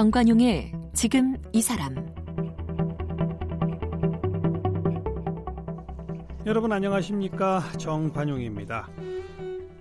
정관용의 0.00 0.72
지금 0.94 1.36
이 1.52 1.60
사람 1.60 1.94
여러분 6.46 6.72
안녕하십니까 6.72 7.62
정관용입니다. 7.76 8.88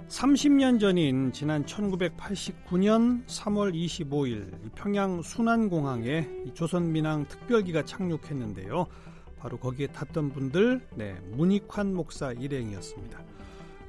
30년 0.09 0.77
전인 0.77 1.31
지난 1.31 1.63
1989년 1.63 3.25
3월 3.27 3.73
25일 3.73 4.75
평양 4.75 5.21
순안공항에 5.21 6.27
조선민항 6.53 7.29
특별기가 7.29 7.85
착륙했는데요. 7.85 8.87
바로 9.37 9.57
거기에 9.57 9.87
탔던 9.87 10.33
분들 10.33 10.85
네, 10.95 11.15
문익환 11.31 11.93
목사 11.93 12.33
일행이었습니다. 12.33 13.23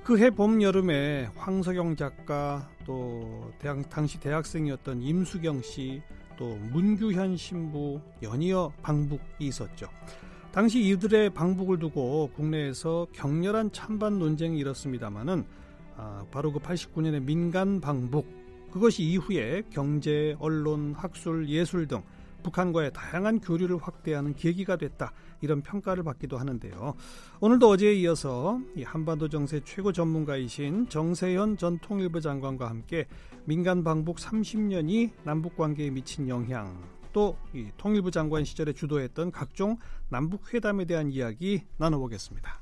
그해 0.05 0.31
봄 0.31 0.63
여름에 0.63 1.29
황석영 1.35 1.97
작가 1.97 2.71
또 2.87 3.53
대학, 3.59 3.91
당시 3.91 4.21
대학생이었던 4.21 5.03
임수경 5.03 5.63
씨 5.63 6.01
또 6.41 6.57
문규현 6.73 7.37
신부 7.37 8.01
연이어 8.23 8.73
방북이 8.81 9.21
있었죠. 9.41 9.91
당시 10.53 10.81
이들의 10.81 11.31
방북을 11.31 11.79
두고 11.79 12.31
국내에서 12.35 13.07
격렬한 13.13 13.73
찬반 13.73 14.19
논쟁이 14.19 14.59
일었습니다마는 14.59 15.45
아, 15.97 16.25
바로 16.31 16.51
그 16.51 16.59
89년의 16.59 17.23
민간 17.23 17.83
방북 17.83 18.27
그것이 18.73 19.03
이후에 19.03 19.63
경제, 19.69 20.35
언론, 20.39 20.95
학술, 20.97 21.47
예술 21.51 21.87
등 21.87 22.03
북한과의 22.43 22.93
다양한 22.93 23.41
교류를 23.41 23.79
확대하는 23.79 24.35
계기가 24.35 24.77
됐다 24.77 25.13
이런 25.41 25.63
평가를 25.63 26.03
받기도 26.03 26.39
하는데요. 26.39 26.95
오늘도 27.41 27.69
어제에 27.69 27.95
이어서 27.95 28.61
한반도 28.85 29.29
정세 29.29 29.61
최고 29.65 29.93
전문가이신 29.93 30.89
정세현 30.89 31.57
전 31.57 31.79
통일부 31.79 32.21
장관과 32.21 32.69
함께 32.69 33.07
민간 33.45 33.85
방북 33.85 34.17
30년이 34.19 35.11
남북 35.25 35.57
관계에 35.57 35.91
미친 35.91 36.29
영향 36.29 36.81
또 37.13 37.37
통일부 37.77 38.11
장관 38.11 38.45
시절에 38.45 38.73
주도했던 38.73 39.33
각종 39.33 39.79
남북 40.09 40.55
회담에 40.55 40.85
대한 40.85 41.11
이야기 41.11 41.63
나눠보겠습니다. 41.77 42.61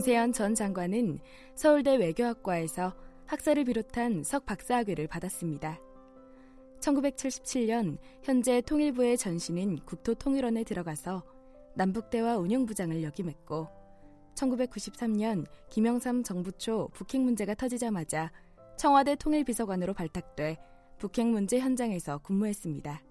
정세현 0.00 0.32
전 0.32 0.54
장관은 0.54 1.18
서울대 1.54 1.94
외교학과에서 1.96 2.94
학사를 3.26 3.62
비롯한 3.64 4.24
석 4.24 4.46
박사학위를 4.46 5.06
받았습니다. 5.06 5.78
1977년 6.80 7.98
현재 8.22 8.62
통일부의 8.62 9.18
전신인 9.18 9.76
국토통일원에 9.84 10.64
들어가서 10.64 11.22
남북대화 11.74 12.38
운영부장을 12.38 13.02
역임했고 13.02 13.68
1993년 14.36 15.44
김영삼 15.68 16.22
정부 16.22 16.50
초 16.52 16.88
북핵 16.94 17.20
문제가 17.20 17.52
터지자마자 17.54 18.32
청와대 18.78 19.14
통일비서관으로 19.16 19.92
발탁돼 19.92 20.56
북핵 20.96 21.26
문제 21.26 21.60
현장에서 21.60 22.20
근무했습니다. 22.20 23.02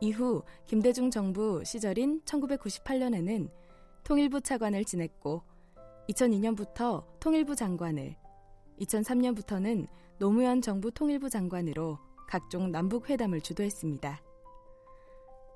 이후 0.00 0.42
김대중 0.64 1.10
정부 1.10 1.62
시절인 1.62 2.22
1998년에는 2.22 3.50
통일부 4.02 4.40
차관을 4.40 4.86
지냈고 4.86 5.42
2002년부터 6.08 7.04
통일부 7.20 7.54
장관을 7.54 8.16
2003년부터는 8.80 9.86
노무현 10.18 10.62
정부 10.62 10.90
통일부 10.90 11.28
장관으로 11.28 11.98
각종 12.26 12.70
남북 12.70 13.10
회담을 13.10 13.40
주도했습니다. 13.40 14.22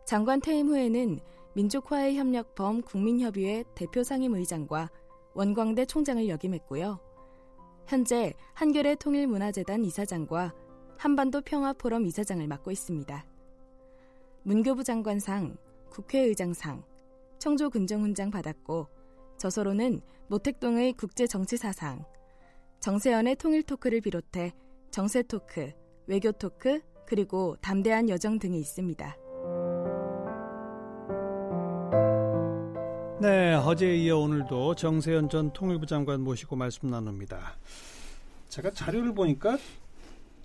장관 0.06 0.40
퇴임 0.40 0.68
후에는 0.68 1.20
민족화해협력범 1.54 2.82
국민협의회 2.82 3.64
대표 3.74 4.02
상임의장과 4.02 4.90
원광대 5.34 5.86
총장을 5.86 6.28
역임했고요. 6.28 6.98
현재 7.86 8.34
한겨레 8.54 8.96
통일문화재단 8.96 9.84
이사장과 9.84 10.54
한반도 10.96 11.40
평화포럼 11.40 12.06
이사장을 12.06 12.46
맡고 12.46 12.70
있습니다. 12.70 13.26
문교부 14.44 14.84
장관상, 14.84 15.56
국회의장상, 15.90 16.84
청조근정훈장 17.38 18.30
받았고 18.30 18.86
저서로는 19.36 20.00
모택동의 20.32 20.94
국제정치사상, 20.94 22.06
정세연의 22.80 23.36
통일토크를 23.36 24.00
비롯해 24.00 24.54
정세토크, 24.90 25.72
외교토크, 26.06 26.80
그리고 27.06 27.54
담대한 27.60 28.08
여정 28.08 28.38
등이 28.38 28.58
있습니다. 28.58 29.16
네, 33.20 33.52
어제에 33.56 33.96
이어 33.98 34.20
오늘도 34.20 34.74
정세현 34.76 35.28
전 35.28 35.52
통일부 35.52 35.84
장관 35.84 36.22
모시고 36.22 36.56
말씀 36.56 36.88
나눕니다. 36.88 37.58
제가 38.48 38.70
자료를 38.70 39.14
보니까 39.14 39.58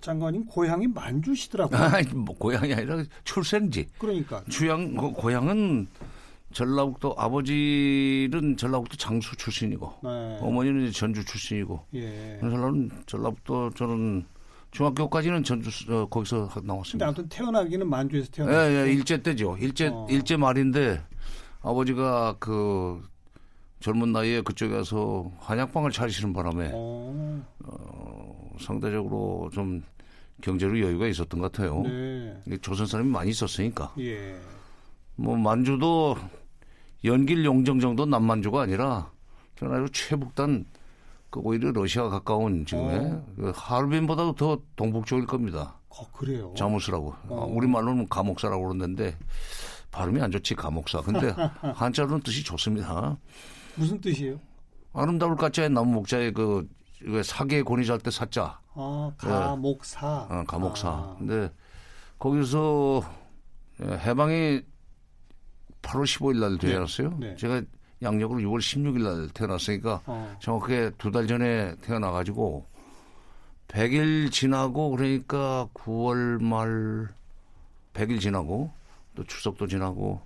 장관님 0.02 0.44
고향이 0.48 0.86
만주시더라고요. 0.88 1.80
아, 1.80 2.02
뭐 2.14 2.36
고향이 2.36 2.74
아니라 2.74 3.02
출생지. 3.24 3.88
그러니까. 3.96 4.44
주양 4.50 4.94
고향은 4.94 5.88
전라북도 6.52 7.14
아버지는 7.18 8.56
전라북도 8.56 8.96
장수 8.96 9.36
출신이고 9.36 9.92
네. 10.02 10.38
어머니는 10.40 10.90
전주 10.92 11.24
출신이고. 11.24 11.84
예. 11.94 12.38
저는 12.40 12.90
전라북도 13.06 13.70
저는 13.70 14.24
중학교까지는 14.70 15.44
전주 15.44 15.70
어, 15.92 16.06
거기서 16.06 16.50
나왔습니다. 16.62 17.06
아무튼 17.06 17.28
태어나기는 17.28 17.88
만주에서 17.88 18.30
태어났어요. 18.30 18.70
예, 18.70 18.86
예, 18.86 18.92
일제 18.92 19.22
때죠. 19.22 19.56
일제 19.58 19.88
어. 19.88 20.06
일제 20.10 20.36
말인데 20.36 21.00
아버지가 21.60 22.36
그 22.38 23.02
젊은 23.80 24.12
나이에 24.12 24.40
그쪽에 24.40 24.74
가서 24.74 25.30
한약방을 25.38 25.90
차리시는 25.90 26.32
바람에 26.32 26.70
어. 26.74 27.44
어, 27.64 28.50
상대적으로 28.60 29.50
좀 29.52 29.82
경제로 30.40 30.78
여유가 30.80 31.06
있었던 31.08 31.40
것 31.40 31.52
같아요. 31.52 31.82
네. 31.82 32.56
조선 32.62 32.86
사람이 32.86 33.10
많이 33.10 33.30
있었으니까. 33.30 33.92
예. 33.98 34.36
뭐 35.16 35.36
만주도 35.36 36.16
연길 37.04 37.44
용정 37.44 37.80
정도 37.80 38.04
남만주가 38.06 38.62
아니라 38.62 39.10
전화로 39.56 39.88
최북단 39.88 40.66
그 41.30 41.40
오히려 41.40 41.70
러시아가 41.72 42.08
가까운 42.10 42.64
지금의 42.64 42.98
어. 43.12 43.26
그 43.36 43.52
하얼빈보다도 43.54 44.34
더 44.34 44.58
동북쪽일 44.76 45.26
겁니다. 45.26 45.74
어, 45.90 46.10
그래요. 46.12 46.54
자무스라고. 46.56 47.14
어. 47.28 47.46
우리 47.50 47.66
말로는 47.66 48.08
감옥사라고 48.08 48.62
그러는데 48.64 49.16
발음이 49.90 50.20
안 50.20 50.30
좋지 50.30 50.54
감옥사. 50.54 51.00
근데 51.02 51.34
한자로는 51.74 52.20
뜻이 52.20 52.42
좋습니다. 52.44 53.16
무슨 53.74 54.00
뜻이에요? 54.00 54.40
아름다울 54.92 55.36
가짜의 55.36 55.70
나무 55.70 55.92
목자의 55.92 56.32
그 56.32 56.68
사계 57.24 57.62
권위 57.62 57.84
잘때 57.86 58.10
사자. 58.10 58.58
아 58.74 59.12
감옥사. 59.18 60.26
네. 60.30 60.36
어, 60.36 60.44
감옥사. 60.46 60.88
아. 60.88 61.16
근데 61.18 61.52
거기서 62.18 63.02
해방이 63.80 64.62
8월 65.82 66.04
15일 66.04 66.38
날 66.40 66.58
태어났어요. 66.58 67.10
네. 67.18 67.28
네. 67.30 67.36
제가 67.36 67.62
양력으로 68.02 68.40
6월 68.40 68.58
16일 68.58 69.02
날 69.02 69.28
태어났으니까 69.30 70.02
어. 70.06 70.36
정확하게 70.40 70.92
두 70.98 71.10
달 71.10 71.26
전에 71.26 71.74
태어나 71.82 72.10
가지고 72.10 72.66
100일 73.68 74.30
지나고 74.30 74.90
그러니까 74.90 75.68
9월 75.74 76.42
말 76.42 77.08
100일 77.94 78.20
지나고 78.20 78.70
또 79.14 79.24
추석도 79.24 79.66
지나고 79.66 80.20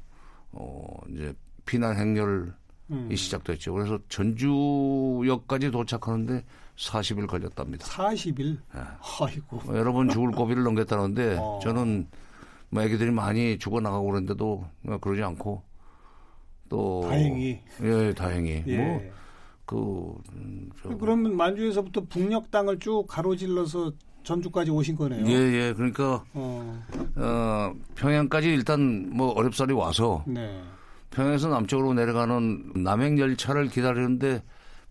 어 0.53 0.97
이제 1.11 1.33
피난 1.65 1.97
행렬이 1.97 2.51
음. 2.91 3.15
시작됐죠. 3.15 3.73
그래서 3.73 3.99
전주역까지 4.09 5.71
도착하는데 5.71 6.45
40일 6.77 7.27
걸렸답니다. 7.27 7.87
40일? 7.87 8.59
네. 8.75 8.81
아이고. 9.21 9.61
뭐 9.65 9.77
여러 9.77 9.93
번 9.93 10.09
죽을 10.09 10.31
고비를 10.33 10.63
넘겼다는데 10.65 11.37
어. 11.41 11.61
저는 11.63 12.07
뭐 12.73 12.83
애기들이 12.83 13.11
많이 13.11 13.59
죽어나가고 13.59 14.07
그랬는데도 14.07 14.65
그러지 15.03 15.23
않고 15.23 15.63
또 16.71 17.03
다행히 17.07 17.61
예 17.83 18.15
다행히 18.15 18.65
예. 18.67 19.13
뭐그 19.67 20.23
음, 20.33 20.71
그러면 20.99 21.37
만주에서부터 21.37 22.07
북녘 22.09 22.51
땅을 22.51 22.79
쭉 22.79 23.05
가로질러서 23.07 23.93
전주까지 24.25 24.71
오신 24.71 24.97
거네요. 24.97 25.27
예, 25.27 25.33
예. 25.33 25.75
그러니까 25.75 26.25
어. 26.33 26.83
어 27.17 27.75
평양까지 27.95 28.49
일단 28.49 29.11
뭐 29.11 29.33
어렵사리 29.33 29.75
와서 29.75 30.25
네. 30.27 30.63
평양에서 31.11 31.49
남쪽으로 31.49 31.93
내려가는 31.93 32.73
남행 32.77 33.19
열차를 33.19 33.69
기다리는데 33.69 34.43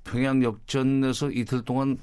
평양 0.04 0.44
역전에서 0.44 1.32
이틀 1.32 1.64
동안 1.64 1.98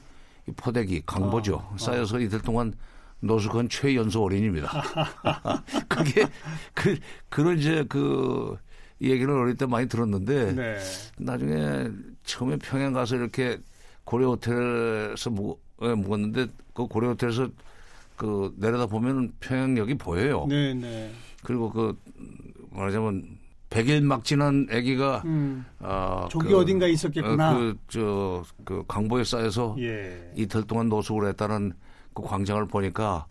포대기 0.56 1.02
강보죠 1.06 1.56
어, 1.56 1.76
쌓여서 1.78 2.16
어. 2.16 2.20
이틀 2.20 2.40
동안 2.40 2.72
노숙한 3.20 3.68
최연소 3.68 4.22
어린입니다. 4.24 4.70
그게 5.88 6.26
그 6.74 6.96
그런 7.28 7.58
이제 7.58 7.84
그 7.88 8.56
얘기를 9.00 9.30
어릴 9.32 9.56
때 9.56 9.66
많이 9.66 9.88
들었는데 9.88 10.52
네. 10.52 10.78
나중에 11.18 11.88
처음에 12.24 12.56
평양 12.56 12.92
가서 12.92 13.16
이렇게 13.16 13.58
고려 14.04 14.28
호텔에서 14.28 15.30
묵, 15.30 15.60
예, 15.82 15.94
묵었는데 15.94 16.46
그 16.74 16.86
고려 16.86 17.08
호텔에서 17.08 17.48
그 18.16 18.54
내려다 18.56 18.86
보면은 18.86 19.32
평양역이 19.40 19.94
보여요. 19.94 20.46
네, 20.48 20.74
네. 20.74 21.12
그리고 21.42 21.70
그 21.70 21.96
말하자면 22.70 23.38
100일 23.70 24.02
막 24.02 24.24
지난 24.24 24.66
아기가 24.70 25.22
음. 25.26 25.64
아, 25.80 26.26
저기 26.30 26.48
그, 26.48 26.58
어딘가 26.58 26.86
있었겠구나. 26.86 27.52
어, 27.52 27.58
그저 27.58 28.44
그 28.64 28.82
강보에 28.88 29.24
쌓여서 29.24 29.76
예. 29.78 30.32
이틀 30.34 30.62
동안 30.64 30.88
노숙을 30.88 31.28
했다는 31.28 31.74
그 32.18 32.22
광장을 32.22 32.66
보니까 32.66 33.26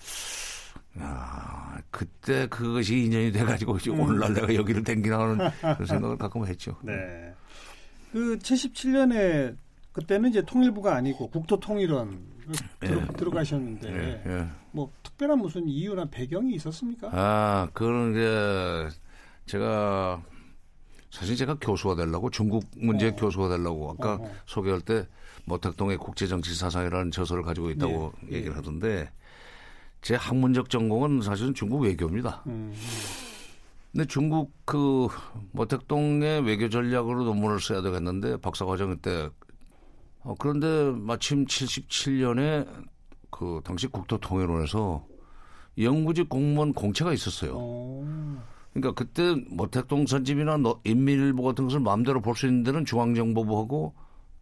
야, 1.00 1.78
그때 1.92 2.48
그것이 2.48 3.06
인연이 3.06 3.32
돼가지고 3.32 3.74
음. 3.74 4.00
오늘날 4.00 4.34
내가 4.34 4.56
여기를 4.56 4.84
댕기나 4.84 5.20
하는 5.20 5.38
그런 5.62 5.86
생각을 5.86 6.18
가끔 6.18 6.46
했죠. 6.46 6.76
네. 6.82 7.34
그 8.12 8.38
77년에 8.40 9.56
그때는 9.92 10.30
이제 10.30 10.42
통일부가 10.42 10.96
아니고 10.96 11.30
국토통일원 11.30 12.38
들어, 12.80 13.02
예. 13.02 13.08
들어가셨는데 13.18 13.90
예, 13.92 14.32
예. 14.32 14.48
뭐 14.72 14.92
특별한 15.04 15.40
무슨 15.40 15.68
이유나 15.68 16.06
배경이 16.06 16.54
있었습니까? 16.56 17.10
아, 17.12 17.68
그런 17.74 18.14
게 18.14 18.90
제가 19.48 20.24
사실 21.10 21.36
제가 21.36 21.56
교수가 21.60 21.96
되려고 21.96 22.30
중국 22.30 22.64
문제 22.78 23.10
어. 23.10 23.16
교수가 23.16 23.50
되려고 23.50 23.92
아까 23.92 24.14
어. 24.14 24.32
소개할 24.46 24.82
때 24.82 25.06
모택동의 25.48 25.98
국제정치 25.98 26.54
사상이라는 26.56 27.12
저서를 27.12 27.42
가지고 27.42 27.70
있다고 27.72 28.14
네. 28.24 28.38
얘기를 28.38 28.56
하던데 28.56 29.10
제 30.02 30.16
학문적 30.16 30.70
전공은 30.70 31.22
사실은 31.22 31.54
중국 31.54 31.82
외교입니다. 31.82 32.44
음. 32.48 32.74
근데 33.92 34.06
중국 34.06 34.52
그 34.66 35.08
모택동의 35.54 36.42
외교 36.42 36.70
전략으로 36.70 37.24
논문을 37.24 37.62
써야 37.62 37.82
되겠는데 37.82 38.38
박사 38.38 38.66
과정 38.66 38.96
때 38.98 39.30
어, 40.22 40.36
그런데 40.38 40.92
마침 40.92 41.46
77년에 41.46 42.68
그 43.32 43.62
당시 43.64 43.88
국토통일원에서 43.88 45.06
영구직 45.80 46.28
공무원 46.28 46.74
공채가 46.74 47.14
있었어요. 47.14 47.56
오. 47.56 48.06
그러니까 48.74 48.94
그때 48.94 49.36
모택동 49.50 50.06
선집이나 50.06 50.60
인민일보 50.84 51.42
같은 51.42 51.66
것을 51.66 51.80
마음대로 51.80 52.22
볼 52.22 52.36
수 52.36 52.46
있는 52.48 52.64
데는 52.64 52.86
중앙정보부하고 52.86 53.94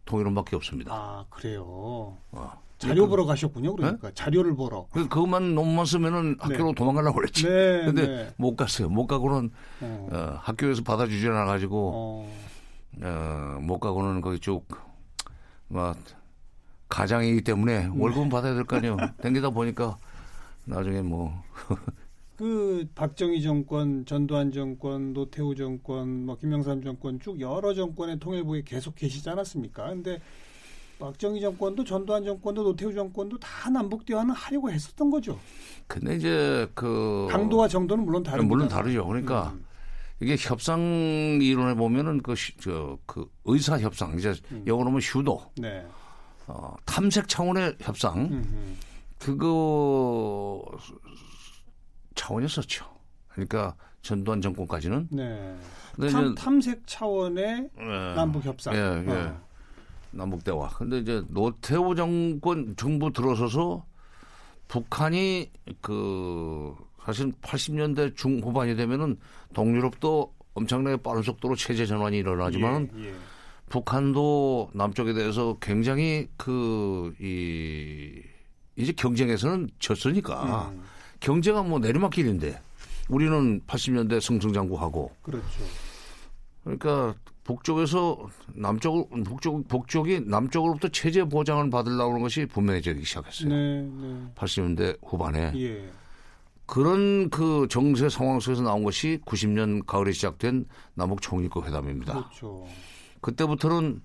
통일원밖에 0.06 0.56
없습니다. 0.56 0.92
아 0.94 1.24
그래요. 1.28 2.16
어. 2.32 2.52
자료 2.78 3.08
보러 3.08 3.24
가셨군요. 3.24 3.74
그러니까 3.74 4.08
네? 4.08 4.14
자료를 4.14 4.54
보러. 4.54 4.86
그 4.90 5.08
그것만 5.08 5.54
논문만 5.54 5.86
쓰면은 5.86 6.36
학교로 6.38 6.68
네. 6.68 6.74
도망가려고 6.74 7.16
그랬지. 7.16 7.44
네, 7.44 7.84
근데 7.86 8.06
네. 8.06 8.34
못 8.36 8.54
갔어요. 8.56 8.88
못 8.88 9.06
가고는 9.06 9.50
어. 9.80 10.08
어, 10.12 10.38
학교에서 10.42 10.82
받아주지 10.82 11.26
않아 11.28 11.44
가지고 11.46 11.92
어. 11.94 12.32
어, 13.02 13.58
못 13.62 13.78
가고는 13.80 14.20
거기 14.20 14.38
쭉막 14.40 15.96
가장이기 16.88 17.42
때문에 17.42 17.88
네. 17.88 17.90
월급은 17.96 18.28
받아야 18.28 18.54
될 18.54 18.64
거 18.64 18.76
아니에요. 18.76 18.96
댕기다 19.22 19.50
보니까 19.50 19.96
나중에 20.64 21.00
뭐. 21.02 21.32
그 22.36 22.86
박정희 22.94 23.42
정권, 23.42 24.04
전두환 24.04 24.52
정권, 24.52 25.14
노태우 25.14 25.54
정권, 25.54 26.26
뭐 26.26 26.36
김영삼 26.36 26.82
정권 26.82 27.18
쭉 27.18 27.40
여러 27.40 27.72
정권의 27.72 28.18
통일부에 28.18 28.62
계속 28.62 28.94
계시지 28.94 29.28
않았습니까? 29.30 29.88
근데 29.88 30.20
박정희 30.98 31.40
정권도 31.40 31.84
전두환 31.84 32.24
정권도 32.24 32.62
노태우 32.62 32.92
정권도 32.92 33.38
다 33.38 33.70
남북 33.70 34.04
대화는 34.04 34.34
하려고 34.34 34.70
했었던 34.70 35.10
거죠. 35.10 35.38
근데 35.86 36.16
이제 36.16 36.68
그 36.74 37.26
강도와 37.30 37.68
정도는 37.68 38.04
물론 38.04 38.22
다르죠. 38.22 38.46
물론 38.46 38.68
다르죠. 38.68 39.06
그러니까 39.06 39.52
음. 39.54 39.64
이게 40.20 40.36
협상 40.38 41.38
이론에 41.40 41.74
보면은 41.74 42.22
그, 42.22 42.34
저, 42.60 42.98
그 43.06 43.30
의사 43.44 43.78
협상, 43.78 44.18
이제 44.18 44.34
음. 44.52 44.62
영어로 44.66 44.88
하면 44.88 45.00
슈도. 45.00 45.40
네. 45.56 45.86
어, 46.46 46.74
탐색 46.84 47.28
차원의 47.28 47.76
협상. 47.80 48.20
음흠. 48.20 48.76
그거 49.18 50.62
차원이었었죠. 52.16 52.84
그러니까 53.28 53.74
전두환 54.02 54.40
정권까지는. 54.40 55.08
네. 55.10 55.56
탐, 56.10 56.34
탐색 56.34 56.86
차원의 56.86 57.70
네. 57.76 58.14
남북 58.14 58.44
협상. 58.44 58.74
예, 58.74 58.78
예. 59.06 59.12
어. 59.12 59.40
남북 60.10 60.42
대화. 60.44 60.68
근데 60.68 60.98
이제 60.98 61.22
노태우 61.28 61.94
정권 61.94 62.74
정부 62.76 63.12
들어서서 63.12 63.84
북한이 64.68 65.50
그 65.80 66.74
사실 67.04 67.32
80년대 67.42 68.16
중후반이 68.16 68.74
되면은 68.76 69.18
동유럽도 69.54 70.34
엄청나게 70.54 70.96
빠른 70.98 71.22
속도로 71.22 71.54
체제 71.54 71.86
전환이 71.86 72.18
일어나지만 72.18 72.90
예, 72.96 73.08
예. 73.10 73.14
북한도 73.68 74.70
남쪽에 74.74 75.12
대해서 75.12 75.56
굉장히 75.60 76.28
그 76.36 77.14
이 77.20 78.22
이제 78.76 78.92
경쟁에서는 78.92 79.70
졌으니까 79.78 80.70
음. 80.70 80.82
경제가 81.20 81.62
뭐 81.62 81.78
내리막길인데 81.78 82.60
우리는 83.08 83.60
80년대 83.62 84.20
승승장구하고 84.20 85.12
그렇죠. 85.22 85.46
그러니까 86.64 87.14
북쪽에서 87.44 88.28
남쪽 88.54 89.08
북쪽 89.24 89.68
북쪽이 89.68 90.22
남쪽으로부터 90.26 90.88
체제 90.88 91.22
보장을 91.24 91.70
받으려고 91.70 92.10
하는 92.10 92.22
것이 92.22 92.46
분명해지기 92.46 93.04
시작했어요. 93.04 93.48
네, 93.48 93.82
네. 93.82 94.32
80년대 94.34 94.98
후반에 95.04 95.52
예. 95.54 95.88
그런 96.66 97.30
그 97.30 97.68
정세 97.70 98.08
상황 98.08 98.40
속에서 98.40 98.62
나온 98.62 98.82
것이 98.82 99.20
90년 99.24 99.86
가을에 99.86 100.10
시작된 100.10 100.66
남북 100.94 101.22
총리급 101.22 101.64
회담입니다. 101.64 102.14
그렇죠. 102.14 102.66
그때부터는 103.20 104.02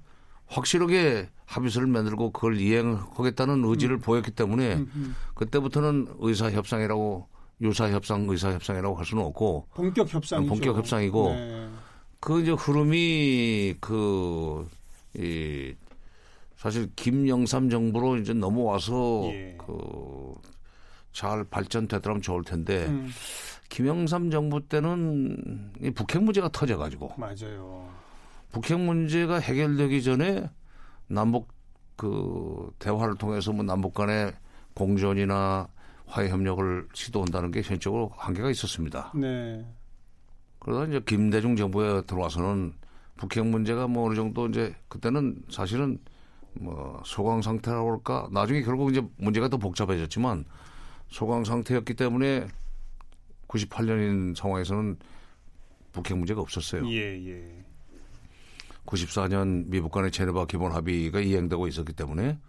확실하게 0.52 1.30
합의서를 1.46 1.88
만들고 1.88 2.32
그걸 2.32 2.60
이행하겠다는 2.60 3.64
의지를 3.66 3.98
음. 3.98 4.02
보였기 4.02 4.32
때문에 4.32 4.76
음, 4.76 4.92
음. 4.96 5.16
그때부터는 5.34 6.16
의사 6.20 6.52
협상이라고 6.52 7.28
유사 7.62 7.90
협상, 7.90 8.28
의사 8.30 8.52
협상이라고 8.52 8.96
할 8.96 9.06
수는 9.06 9.24
없고 9.24 9.68
본격 9.74 10.14
협상이죠. 10.14 10.50
본격 10.50 10.78
협상이고 10.78 11.30
네. 11.30 11.70
그 12.20 12.42
이제 12.42 12.52
흐름이 12.52 13.76
그, 13.80 14.68
이, 15.16 15.74
사실 16.56 16.90
김영삼 16.96 17.70
정부로 17.70 18.18
이제 18.18 18.34
넘어와서 18.34 19.24
예. 19.26 19.58
그잘 21.12 21.44
발전되더라면 21.46 22.22
좋을 22.22 22.44
텐데 22.44 22.86
음. 22.88 23.10
김영삼 23.70 24.32
정부 24.32 24.62
때는 24.68 25.72
이 25.82 25.92
북핵 25.92 26.22
문제가 26.24 26.50
터져가지고 26.50 27.14
맞아요. 27.18 27.91
북핵 28.52 28.80
문제가 28.80 29.40
해결되기 29.40 30.04
전에 30.04 30.50
남북 31.08 31.50
그 31.96 32.72
대화를 32.80 33.16
통해서 33.16 33.52
뭐 33.52 33.64
남북 33.64 33.94
간의 33.94 34.34
공존이나 34.74 35.68
화해 36.06 36.30
협력을 36.30 36.88
시도한다는 36.94 37.52
게 37.52 37.62
현실적으로 37.62 38.12
한계가 38.16 38.50
있었습니다. 38.50 39.12
네. 39.16 39.66
그러다 40.60 40.86
이제 40.86 41.02
김대중 41.06 41.56
정부에 41.56 42.02
들어와서는 42.04 42.74
북핵 43.18 43.46
문제가 43.46 43.88
뭐 43.88 44.08
어느 44.08 44.16
정도 44.16 44.48
이제 44.48 44.76
그때는 44.88 45.44
사실은 45.50 46.00
뭐 46.54 47.02
소강 47.06 47.42
상태라고 47.42 47.92
할까 47.92 48.28
나중에 48.32 48.62
결국 48.62 48.92
이제 48.92 49.02
문제가 49.18 49.48
더 49.48 49.58
복잡해졌지만 49.58 50.46
소강 51.08 51.44
상태였기 51.44 51.94
때문에 51.94 52.48
98년인 53.48 54.36
상황에서는 54.36 54.98
북핵 55.92 56.18
문제가 56.18 56.42
없었어요. 56.42 56.90
예, 56.90 57.28
예. 57.28 57.61
94년 58.86 59.68
미북 59.68 59.92
간의 59.92 60.12
제네바 60.12 60.46
기본 60.48 60.72
합의가 60.72 61.20
이행되고 61.20 61.68
있었기 61.68 61.94
때문에 61.94 62.40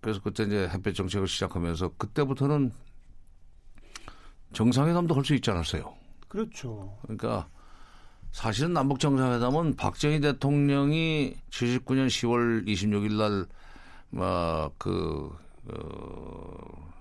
그래서 0.00 0.20
그때 0.20 0.44
이제 0.44 0.68
햇볕 0.72 0.94
정책을 0.94 1.26
시작하면서 1.28 1.94
그때부터는 1.96 2.72
정상회담도 4.52 5.14
할 5.14 5.24
수 5.24 5.34
있지 5.34 5.50
않았어요. 5.50 5.94
그렇죠. 6.28 6.96
그러니까 7.02 7.48
사실은 8.32 8.72
남북 8.72 8.98
정상회담은 8.98 9.76
박정희 9.76 10.20
대통령이 10.20 11.36
79년 11.50 12.06
10월 12.08 12.66
26일 12.66 13.12
날, 13.16 13.46
막, 14.10 14.72
그, 14.76 15.30
어, 15.66 16.92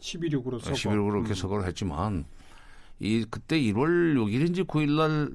11.6으로 0.00 0.58
서거. 0.58 0.72
11.6으로 0.72 1.28
음. 1.28 1.34
서거를 1.34 1.66
했지만, 1.66 2.24
이, 2.98 3.26
그때 3.30 3.60
1월 3.60 4.14
6일인지 4.16 4.66
9일 4.66 4.96
날, 4.96 5.30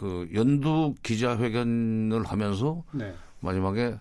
그, 0.00 0.30
연두 0.32 0.94
기자회견을 1.02 2.24
하면서, 2.24 2.82
네. 2.92 3.12
마지막에 3.40 3.96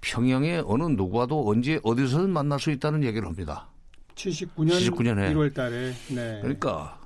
평양에 0.00 0.60
어느 0.66 0.82
누구와도 0.82 1.48
언제 1.48 1.78
어디서든 1.84 2.30
만날 2.30 2.58
수 2.58 2.72
있다는 2.72 3.04
얘기를 3.04 3.28
합니다. 3.28 3.68
79년, 4.16 4.70
79년에. 4.70 5.32
1월 5.32 5.54
달에. 5.54 5.92
네. 6.08 6.40
그러니까 6.42 6.98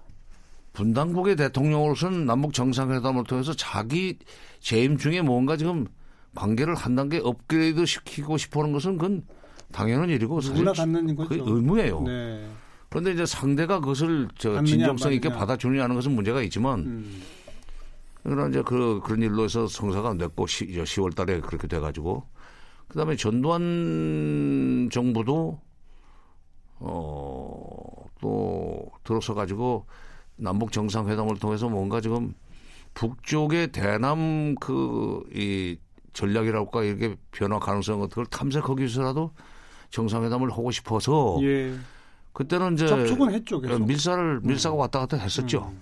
분당국의 0.73 1.37
대통령으로서는 1.37 2.25
남북 2.25 2.55
정상회담을 2.55 3.25
통해서 3.25 3.53
자기 3.53 4.17
재임 4.61 4.97
중에 4.97 5.21
뭔가 5.21 5.59
지금 5.59 5.87
관계를 6.35 6.75
한 6.75 6.95
단계 6.95 7.19
업그레이드 7.19 7.85
시키고 7.85 8.39
싶어 8.39 8.61
하는 8.61 8.73
것은 8.73 8.97
그건 8.97 9.25
당연한 9.73 10.09
일이고 10.09 10.41
사실 10.41 10.65
갖는 10.65 11.15
거죠. 11.15 11.35
의무예요. 11.47 12.03
네. 12.03 12.49
그런데 12.89 13.13
이제 13.13 13.27
상대가 13.27 13.81
그것을 13.81 14.29
저 14.39 14.65
진정성 14.65 15.13
있게 15.13 15.29
받아주느냐 15.29 15.83
하는 15.83 15.95
것은 15.95 16.13
문제가 16.13 16.41
있지만 16.43 16.81
음. 16.81 17.23
그러나 18.23 18.49
이제 18.49 18.63
그, 18.63 19.01
그런 19.05 19.23
일로 19.23 19.45
해서 19.45 19.67
성사가 19.67 20.11
안 20.11 20.19
됐고 20.19 20.47
10, 20.47 20.69
10월 20.69 21.15
달에 21.15 21.41
그렇게 21.41 21.67
돼가지고 21.69 22.25
그 22.89 22.97
다음에 22.99 23.17
전두환 23.17 24.89
정부도 24.93 25.61
어 26.81 27.99
또 28.21 28.91
들어서 29.05 29.35
가지고 29.35 29.87
남북 30.37 30.73
정상회담을 30.73 31.39
통해서 31.39 31.69
뭔가 31.69 32.01
지금 32.01 32.35
북쪽의 32.95 33.73
대남 33.73 34.55
그 34.57 35.23
이 35.35 35.79
전략이랄까 36.13 36.83
이렇게 36.83 37.17
변화 37.31 37.59
가능성 37.61 38.01
같은 38.01 38.15
걸 38.17 38.27
탐색하기 38.27 38.81
위해서라도 38.81 39.33
정상회담을 39.91 40.51
하고 40.51 40.71
싶어서 40.73 41.39
예. 41.43 41.75
그때는 42.33 42.75
이제 42.75 42.89
접촉은 42.89 43.33
했죠. 43.33 43.61
계속. 43.61 43.87
밀사를 43.87 44.41
밀사가 44.43 44.75
음. 44.75 44.81
왔다 44.81 44.99
갔다 45.01 45.17
했었죠. 45.17 45.71
음. 45.73 45.81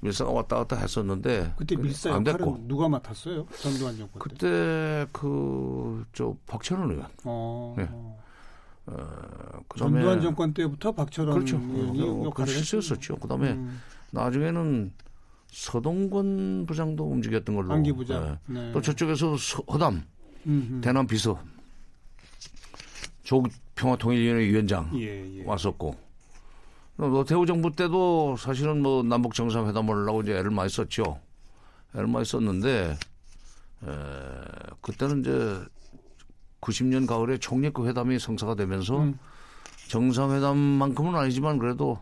밀사가 0.00 0.30
왔다 0.30 0.56
갔다 0.56 0.76
했었는데 0.76 1.54
그때 1.56 1.76
밀사 1.76 2.14
안 2.14 2.24
됐고 2.24 2.64
누가 2.66 2.88
맡았어요? 2.88 3.46
전두환 3.60 3.96
정권 3.96 4.12
때. 4.14 4.18
그때 4.18 5.06
그 5.12 6.04
저 6.12 6.34
박철원 6.46 6.90
의원. 6.90 7.06
어. 7.24 7.74
네. 7.76 7.88
어, 8.86 9.60
그다음에 9.68 9.94
전두환 10.00 10.20
정권 10.22 10.54
때부터 10.54 10.92
박철원 10.92 11.34
그렇죠. 11.34 11.56
의원이 11.58 12.02
어, 12.02 12.24
역할을 12.24 12.54
했었었죠. 12.54 13.16
그다음에 13.16 13.52
음. 13.52 13.80
나중에는 14.10 14.92
서동권 15.48 16.64
부장도 16.66 17.04
움직였던 17.10 17.54
걸로. 17.54 17.72
안기 17.74 17.92
부장. 17.92 18.38
네. 18.46 18.54
네. 18.60 18.72
또 18.72 18.80
저쪽에서 18.80 19.34
허담, 19.70 20.02
음흠. 20.46 20.80
대남 20.80 21.06
비서, 21.06 21.38
조평화통일위원회 23.24 24.44
위원장 24.46 24.90
예, 24.94 25.38
예. 25.38 25.44
왔었고. 25.44 25.96
노태우 27.08 27.46
정부 27.46 27.74
때도 27.74 28.36
사실은 28.36 28.82
뭐 28.82 29.02
남북 29.02 29.34
정상회담을 29.34 29.94
하려고 29.94 30.22
이제 30.22 30.32
애를 30.32 30.50
많이 30.50 30.68
썼죠. 30.68 31.18
애를 31.94 32.06
많이 32.06 32.24
썼는데 32.24 32.90
에, 32.90 33.86
그때는 34.80 35.20
이제 35.20 35.64
90년 36.60 37.06
가을에 37.06 37.38
총리급 37.38 37.86
회담이 37.86 38.18
성사가 38.18 38.54
되면서 38.54 38.98
음. 38.98 39.18
정상회담만큼은 39.88 41.14
아니지만 41.14 41.58
그래도 41.58 41.98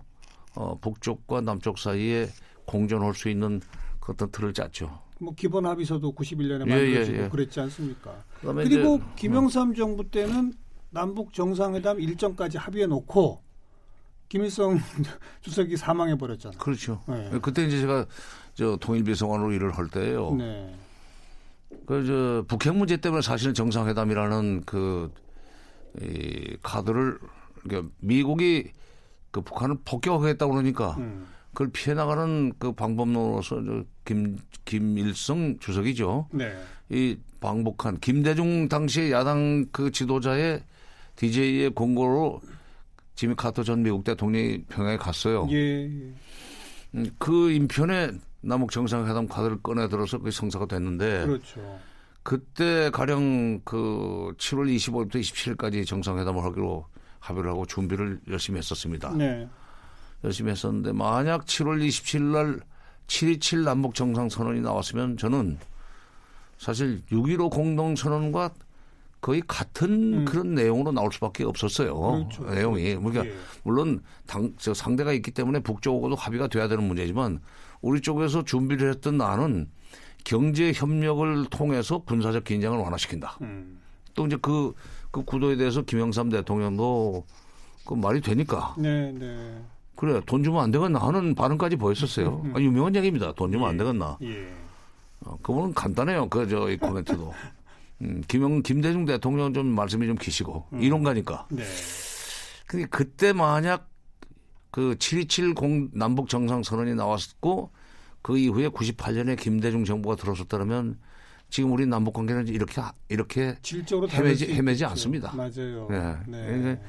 어, 0.55 0.77
북쪽과 0.81 1.43
남쪽 1.43 1.79
사이에 1.79 2.29
공존할 2.67 3.15
수 3.15 3.29
있는 3.29 3.61
그 4.01 4.13
어떤 4.13 4.31
틀을 4.31 4.53
짰죠. 4.53 4.99
뭐 5.21 5.33
기본 5.35 5.67
합의서도 5.67 6.13
91년에 6.13 6.59
만들어지고 6.61 7.17
예, 7.17 7.21
예, 7.21 7.25
예. 7.25 7.29
그랬지 7.29 7.61
않습니까? 7.61 8.25
그리고 8.41 8.97
이제, 8.97 9.05
김영삼 9.17 9.71
음. 9.71 9.75
정부 9.75 10.09
때는 10.11 10.53
남북 10.91 11.33
정상회담 11.33 12.01
일정까지 12.01 12.59
합의해 12.59 12.87
놓고 12.87 13.43
김일성 14.29 14.79
주석이 15.43 15.77
사망해 15.77 16.17
버렸잖아요. 16.17 16.59
그렇죠. 16.59 17.03
네. 17.09 17.31
그때 17.43 17.65
이제 17.65 17.81
제가 17.81 18.07
저 18.55 18.77
통일비서관으로 18.77 19.53
일을 19.53 19.73
할 19.77 19.89
때예요. 19.89 20.35
네. 20.35 20.75
그저 21.87 22.45
북핵 22.49 22.77
문제 22.77 22.97
때문에 22.97 23.23
사실은 23.23 23.55
정상회담이라는 23.55 24.65
그 24.65 25.11
이 26.01 26.57
카드를 26.63 27.19
그러니까 27.63 27.93
미국이 28.01 28.71
그 29.31 29.41
북한을 29.41 29.79
폭격하겠다고 29.85 30.53
그러니까 30.53 30.97
음. 30.99 31.27
그걸 31.53 31.71
피해 31.73 31.95
나가는 31.95 32.53
그 32.59 32.73
방법론으로서 32.73 33.85
김 34.05 34.39
김일성 34.65 35.59
주석이죠. 35.59 36.29
네. 36.33 36.57
이 36.91 37.17
방북한 37.41 37.99
김대중 38.01 38.69
당시의 38.69 39.13
야당 39.13 39.67
그 39.73 39.91
지도자의 39.91 40.63
DJ의 41.17 41.71
공고로 41.71 42.41
지미 43.19 43.35
카터 43.35 43.65
전 43.65 43.83
미국 43.83 44.05
대통령이 44.05 44.63
평양에 44.69 44.97
갔어요. 44.97 45.49
예. 45.51 45.87
음, 46.95 47.11
그 47.19 47.51
인편에 47.51 48.13
남북 48.41 48.71
정상회담 48.71 49.27
카드를 49.27 49.61
꺼내 49.61 49.89
들어서 49.89 50.19
그 50.19 50.31
성사가 50.31 50.67
됐는데. 50.67 51.27
그렇죠. 51.27 51.81
그때 52.23 52.91
가령 52.91 53.63
그 53.65 54.33
7월 54.39 54.73
25일부터 54.73 55.17
27일까지 55.17 55.85
정상회담을 55.85 56.45
하기로 56.45 56.87
합의를 57.19 57.51
하고 57.51 57.67
준비를 57.67 58.21
열심히 58.29 58.59
했었습니다. 58.59 59.13
네. 59.17 59.49
열심히 60.23 60.53
했었는데 60.53 60.93
만약 60.93 61.45
7월 61.45 61.85
27일 61.85 62.23
날 62.23 62.61
727 63.09 63.65
남북 63.65 63.97
정상선언이 63.97 64.61
나왔으면 64.61 65.17
저는 65.17 65.59
사실 66.57 67.03
6.15 67.11 67.51
공동선언과 67.51 68.51
거의 69.21 69.43
같은 69.47 70.21
음. 70.21 70.25
그런 70.25 70.55
내용으로 70.55 70.93
나올 70.93 71.13
수밖에 71.13 71.45
없었어요. 71.45 72.27
그렇죠. 72.29 72.45
내용이. 72.45 72.95
그러니까 72.97 73.27
예. 73.27 73.33
물론 73.65 74.01
당, 74.27 74.53
저 74.59 74.73
상대가 74.73 75.13
있기 75.13 75.33
때문에 75.33 75.61
북쪽하고도 75.61 76.15
합의가 76.15 76.47
돼야 76.49 76.69
되는 76.69 76.85
문제지만 76.85 77.41
우리 77.81 78.01
쪽에서 78.01 78.45
준비를 78.45 78.91
했던 78.91 79.19
나는 79.19 79.69
경제 80.25 80.73
협력을 80.73 81.47
통해서 81.47 81.99
군사적 81.99 82.45
긴장을 82.45 82.79
완화시킨다. 82.79 83.39
음. 83.41 83.81
또 84.15 84.27
이제 84.27 84.37
그, 84.41 84.75
그 85.11 85.25
구도에 85.25 85.57
대해서 85.57 85.83
김영삼 85.83 86.29
대통령도 86.29 87.25
그 87.85 87.95
말이 87.95 88.21
되니까. 88.21 88.75
네, 88.79 89.13
네. 89.13 89.61
그래, 89.97 90.21
돈 90.27 90.45
주면 90.45 90.63
안 90.63 90.71
되겠나 90.71 91.01
하는 91.01 91.35
반응까지 91.35 91.77
보였었어요. 91.77 92.43
음. 92.45 92.53
아, 92.55 92.61
유명한 92.61 92.95
얘기입니다. 92.95 93.33
돈 93.33 93.51
주면 93.51 93.67
예. 93.67 93.71
안 93.71 93.77
되겠나. 93.79 94.19
예. 94.23 94.49
어, 95.25 95.37
그거는 95.43 95.75
간단해요. 95.75 96.29
그, 96.29 96.47
저, 96.49 96.71
이 96.71 96.77
코멘트도. 96.77 97.33
음, 98.03 98.23
김영, 98.29 98.63
김대중 98.63 99.05
대통령 99.05 99.53
좀 99.53 99.67
말씀이 99.67 100.07
좀 100.07 100.17
기시고, 100.17 100.67
음. 100.73 100.83
이론가니까. 100.83 101.47
네. 101.51 101.65
근데 102.67 102.87
그때 102.87 103.33
만약 103.33 103.89
그 104.71 104.97
727 104.99 105.55
남북 105.93 106.29
정상선언이 106.29 106.95
나왔고, 106.95 107.71
그 108.23 108.37
이후에 108.39 108.69
98년에 108.69 109.39
김대중 109.39 109.85
정부가 109.85 110.17
들어섰다면 110.17 110.99
지금 111.51 111.73
우리 111.73 111.87
남북 111.87 112.13
관계는 112.15 112.49
이렇게 112.49 112.83
이렇게 113.09 113.57
헤매지 114.19 114.53
헤매지 114.53 114.85
않습니다. 114.85 115.33
맞아요. 115.35 115.89
네. 115.91 116.17
네. 116.27 116.47
그러니까 116.47 116.83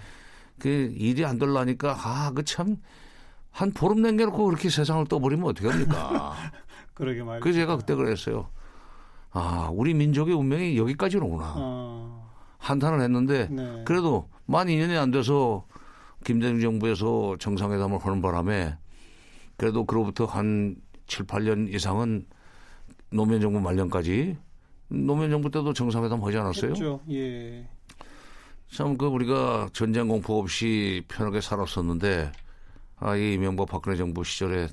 그 0.59 0.93
일이 0.97 1.23
안 1.23 1.37
될라니까 1.39 1.95
아 1.97 2.31
그 2.33 2.43
참 2.43 2.77
한 3.51 3.71
보름 3.71 4.01
남겨놓고 4.03 4.45
그렇게 4.45 4.69
세상을 4.69 5.05
떠버리면 5.07 5.45
어떻게 5.47 5.67
합니까? 5.67 6.35
그러게 6.93 7.23
말이죠. 7.23 7.43
그 7.43 7.51
제가 7.51 7.77
그때 7.77 7.95
그랬어요. 7.95 8.49
아 9.31 9.69
우리 9.71 9.93
민족의 9.93 10.33
운명이 10.35 10.77
여기까지로구나. 10.77 11.53
어. 11.55 12.29
한탄을 12.57 13.01
했는데 13.01 13.47
네. 13.49 13.83
그래도 13.85 14.27
만 14.45 14.67
2년이 14.67 14.97
안 14.97 15.11
돼서 15.11 15.65
김대중 16.25 16.59
정부에서 16.59 17.37
정상회담을 17.39 17.99
하는 17.99 18.21
바람에 18.21 18.75
그래도 19.55 19.85
그로부터 19.85 20.25
한 20.25 20.75
7, 21.07 21.25
8년 21.25 21.73
이상은 21.73 22.25
노무현 23.11 23.39
정부 23.41 23.59
말년까지 23.61 24.37
노무현 24.89 25.29
정부 25.29 25.49
때도 25.49 25.73
정상회담 25.73 26.21
하지 26.23 26.37
않았어요? 26.37 26.73
그렇죠. 26.73 26.99
예. 27.11 27.67
참 28.71 28.97
그 28.97 29.05
우리가 29.07 29.69
전쟁 29.73 30.07
공포 30.07 30.37
없이 30.39 31.03
편하게 31.07 31.41
살았었는데 31.41 32.31
아, 32.97 33.15
이 33.15 33.33
이명박 33.33 33.67
박근혜 33.69 33.95
정부 33.97 34.23
시절에 34.23 34.67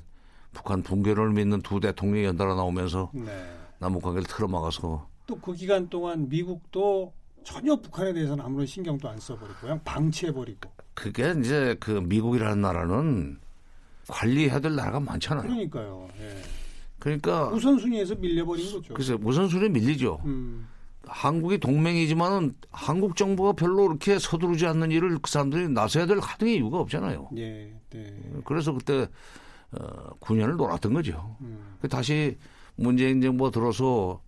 북한 0.51 0.83
붕괴를 0.83 1.31
믿는 1.31 1.61
두 1.61 1.79
대통령이 1.79 2.25
연달아 2.25 2.55
나오면서 2.55 3.11
네. 3.13 3.56
남북 3.79 4.03
관계를 4.03 4.27
틀어막아서 4.27 5.07
또 5.27 5.35
그 5.41 5.53
기간 5.53 5.89
동안 5.89 6.29
미국도 6.29 7.13
전혀 7.43 7.75
북한에 7.75 8.13
대해서는 8.13 8.43
아무런 8.43 8.65
신경도 8.65 9.07
안 9.09 9.19
써버리고 9.19 9.59
그냥 9.59 9.81
방치해버리고 9.83 10.71
그게 10.93 11.33
이제 11.39 11.75
그 11.79 11.91
미국이라는 11.91 12.59
나라는 12.59 13.39
관리해야 14.07 14.59
될 14.59 14.75
나라가 14.75 14.99
많잖아요. 14.99 15.43
그러니까요. 15.43 16.07
예. 16.19 16.41
그러니까 16.99 17.49
우선순위에서 17.49 18.15
밀려버린 18.15 18.71
거죠. 18.71 18.93
글쎄 18.93 19.17
우선순위에 19.21 19.69
밀리죠. 19.69 20.21
음. 20.25 20.67
한국이 21.05 21.57
동맹이지만은 21.57 22.55
한국 22.69 23.15
정부가 23.15 23.53
별로 23.53 23.87
그렇게 23.87 24.19
서두르지 24.19 24.65
않는 24.65 24.91
일을 24.91 25.19
그 25.21 25.29
사람들이 25.29 25.69
나서야 25.69 26.05
될 26.05 26.19
하등의 26.19 26.55
이유가 26.55 26.79
없잖아요. 26.79 27.29
예, 27.37 27.73
네. 27.91 28.19
그래서 28.43 28.73
그때 28.73 29.07
어, 29.71 30.09
9년을 30.19 30.57
놀았던 30.57 30.93
거죠. 30.93 31.37
음. 31.41 31.77
그 31.81 31.87
다시 31.87 32.37
문재인 32.77 33.21
정부가 33.21 33.51
들어서 33.51 34.21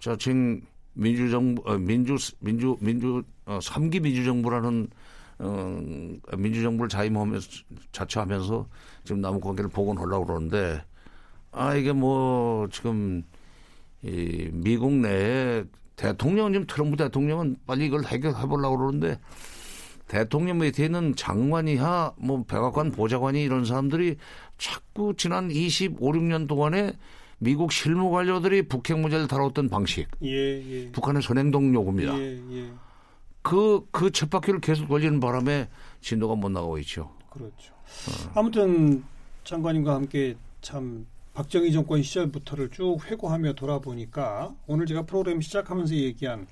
자칭 0.00 0.62
민주정부, 0.94 1.62
어, 1.66 1.76
민주, 1.76 2.16
민주, 2.40 2.76
민주, 2.80 3.22
어, 3.44 3.58
3기 3.60 4.00
민주정부라는 4.00 4.88
어, 5.40 5.80
민주정부를 6.36 6.88
자임하면서 6.88 7.48
자처하면서 7.92 8.66
지금 9.04 9.20
남북 9.20 9.44
관계를 9.44 9.70
복원하려고 9.70 10.26
그러는데 10.26 10.82
아 11.52 11.74
이게 11.74 11.92
뭐 11.92 12.68
지금 12.70 13.22
이 14.02 14.48
미국 14.52 14.92
내에 14.92 15.64
대통령 15.96 16.52
지금 16.52 16.66
트럼프 16.66 16.96
대통령은 16.96 17.56
빨리 17.66 17.86
이걸 17.86 18.04
해결해 18.04 18.46
보려고 18.46 18.78
그러는데 18.78 19.18
대통령 20.08 20.58
밑에 20.58 20.86
있는 20.86 21.14
장관 21.14 21.68
이하 21.68 22.12
뭐 22.16 22.44
백악관 22.44 22.92
보좌관이 22.92 23.42
이런 23.42 23.64
사람들이 23.64 24.16
자꾸 24.56 25.14
지난 25.16 25.50
25, 25.50 26.12
6년 26.12 26.48
동안에 26.48 26.92
미국 27.38 27.72
실무 27.72 28.10
관료들이 28.10 28.62
북핵 28.62 28.98
문제를 28.98 29.28
다뤘던 29.28 29.68
방식. 29.68 30.08
예, 30.22 30.28
예. 30.28 30.90
북한의 30.90 31.22
선행동 31.22 31.72
요구입니다. 31.74 32.18
예, 32.18 32.40
예. 32.50 32.72
그, 33.42 33.86
그 33.90 34.10
쳇바퀴를 34.10 34.60
계속 34.60 34.88
돌리는 34.88 35.20
바람에 35.20 35.68
진도가 36.00 36.34
못 36.34 36.50
나가고 36.50 36.78
있죠. 36.78 37.10
그렇죠. 37.30 37.72
어. 37.74 38.32
아무튼 38.34 39.04
장관님과 39.44 39.94
함께 39.94 40.36
참 40.60 41.06
박정희 41.34 41.72
정권 41.72 42.02
시절부터를 42.02 42.70
쭉 42.70 42.98
회고하며 43.06 43.52
돌아보니까 43.52 44.54
오늘 44.66 44.86
제가 44.86 45.02
프로그램 45.02 45.40
시작하면서 45.40 45.94
얘기한 45.94 46.46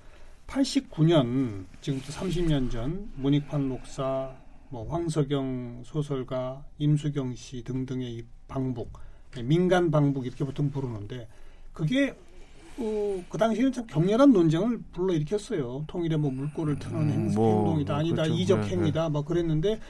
89년 0.46 1.66
지금부터 1.80 2.12
30년 2.12 2.70
전 2.70 3.10
문익환 3.16 3.68
목사 3.68 4.32
뭐 4.68 4.88
황석영 4.88 5.82
소설가, 5.84 6.64
임수경 6.78 7.34
씨 7.34 7.62
등등의 7.64 8.14
이 8.14 8.24
방북, 8.48 8.92
민간 9.42 9.90
방북 9.90 10.26
이렇게 10.26 10.44
보통 10.44 10.70
부르는데 10.70 11.28
그게 11.72 12.14
어, 12.78 13.24
그 13.30 13.38
당시에는 13.38 13.72
참 13.72 13.86
격렬한 13.86 14.32
논쟁을 14.32 14.80
불러일으켰어요. 14.92 15.84
통일에 15.86 16.16
뭐 16.16 16.30
물꼬를 16.30 16.78
트는 16.78 17.00
음, 17.02 17.10
행, 17.10 17.34
뭐, 17.34 17.56
행동이다, 17.58 17.96
아니다, 17.96 18.22
그렇죠. 18.24 18.34
이적 18.34 18.60
네, 18.60 18.66
행위다, 18.68 19.02
네. 19.04 19.08
뭐 19.08 19.24
그랬는데 19.24 19.80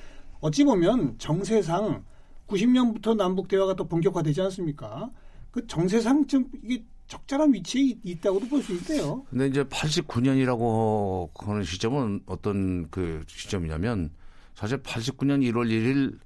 어찌 0.41 0.63
보면 0.65 1.17
정세상 1.19 2.05
90년부터 2.47 3.17
남북 3.17 3.49
대화가 3.49 3.75
또 3.75 3.89
본격화되지 3.89 4.41
않습니까? 4.43 5.11
그 5.51 5.67
정세상 5.67 6.27
좀 6.29 6.47
이게 6.63 6.85
적절한 7.09 7.53
위치에 7.55 7.95
있다고도 8.05 8.47
볼 8.49 8.63
수 8.63 8.73
있대요. 8.75 9.25
근데 9.31 9.47
이제 9.49 9.65
89년이라고 9.65 11.31
하는 11.45 11.63
시점은 11.65 12.21
어떤 12.27 12.89
그 12.91 13.23
시점이냐면 13.27 14.11
사실 14.55 14.79
89년 14.83 15.43
1월 15.51 15.69
1일 15.69 16.19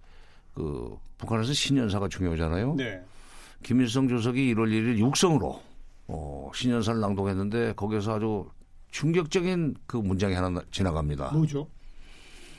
그 0.54 0.96
북한에서 1.18 1.52
신년사가 1.52 2.08
중요하잖아요. 2.08 2.74
네. 2.76 3.02
김일성 3.62 4.08
주석이 4.08 4.54
1월 4.54 4.68
1일 4.70 4.98
육성으로 4.98 5.60
어, 6.08 6.50
신년사를 6.54 7.00
낭독했는데 7.00 7.74
거기서 7.74 8.16
아주 8.16 8.46
충격적인 8.90 9.76
그 9.86 9.96
문장이 9.96 10.34
하나 10.34 10.62
지나갑니다. 10.70 11.30
뭐죠? 11.32 11.68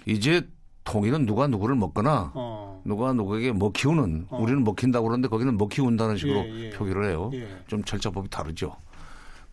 이제 0.06 0.48
통일은 0.84 1.26
누가 1.26 1.48
누구를 1.48 1.76
먹거나 1.76 2.32
어. 2.34 2.82
누가 2.86 3.14
누구에게 3.14 3.52
먹히우는 3.52 4.28
어. 4.30 4.38
우리는 4.42 4.64
먹힌다고 4.64 5.08
그러는데 5.08 5.28
거기는 5.28 5.58
먹히운다는 5.58 6.18
식으로 6.18 6.40
예, 6.40 6.66
예. 6.66 6.70
표기를 6.72 7.06
해요. 7.06 7.30
예. 7.34 7.48
좀 7.68 7.84
절차법이 7.84 8.30
다르죠. 8.30 8.76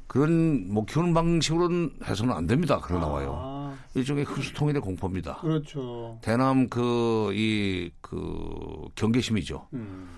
그런 0.06 0.72
먹히우는 0.72 1.12
방식으로는 1.12 1.90
해서는 2.04 2.34
안 2.34 2.46
됩니다. 2.46 2.78
그러 2.78 2.98
나와요. 2.98 3.34
아. 3.36 3.58
일종의 3.94 4.24
흡수통일의 4.24 4.80
공포입니다. 4.80 5.36
그렇죠. 5.36 6.18
대남 6.22 6.68
그, 6.68 7.32
이, 7.34 7.90
그, 8.00 8.86
경계심이죠. 8.94 9.66
음. 9.74 10.08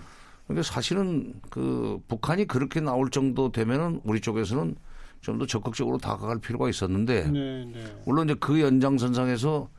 그러니까 0.53 0.63
사실은 0.63 1.33
그 1.49 1.99
북한이 2.07 2.45
그렇게 2.45 2.79
나올 2.81 3.09
정도 3.09 3.51
되면은 3.51 4.01
우리 4.03 4.21
쪽에서는 4.21 4.75
좀 5.21 5.37
더 5.37 5.45
적극적으로 5.45 5.97
다가갈 5.97 6.39
필요가 6.39 6.67
있었는데 6.67 7.29
네, 7.29 7.65
네. 7.65 8.01
물론 8.05 8.27
이제 8.27 8.35
그 8.39 8.59
연장선상에서 8.59 9.69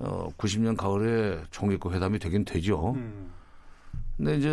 어 0.00 0.28
90년 0.36 0.76
가을에 0.76 1.40
총리급 1.50 1.92
회담이 1.94 2.18
되긴 2.18 2.44
되죠. 2.44 2.94
음. 2.96 3.30
근데 4.16 4.36
이제 4.36 4.48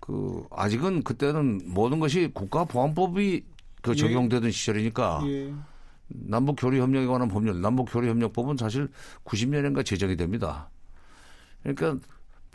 그 0.00 0.44
아직은 0.50 1.02
그때는 1.02 1.60
모든 1.66 1.98
것이 1.98 2.30
국가보안법이 2.32 3.44
그 3.82 3.90
예. 3.90 3.94
적용되던 3.94 4.46
예. 4.46 4.50
시절이니까 4.52 5.22
예. 5.26 5.52
남북 6.08 6.56
교류 6.58 6.80
협력에 6.80 7.06
관한 7.06 7.26
법률, 7.26 7.60
남북 7.60 7.88
교류 7.90 8.08
협력법은 8.08 8.56
사실 8.56 8.88
90년인가 9.24 9.84
제정이 9.84 10.16
됩니다. 10.16 10.70
그러니까 11.64 11.98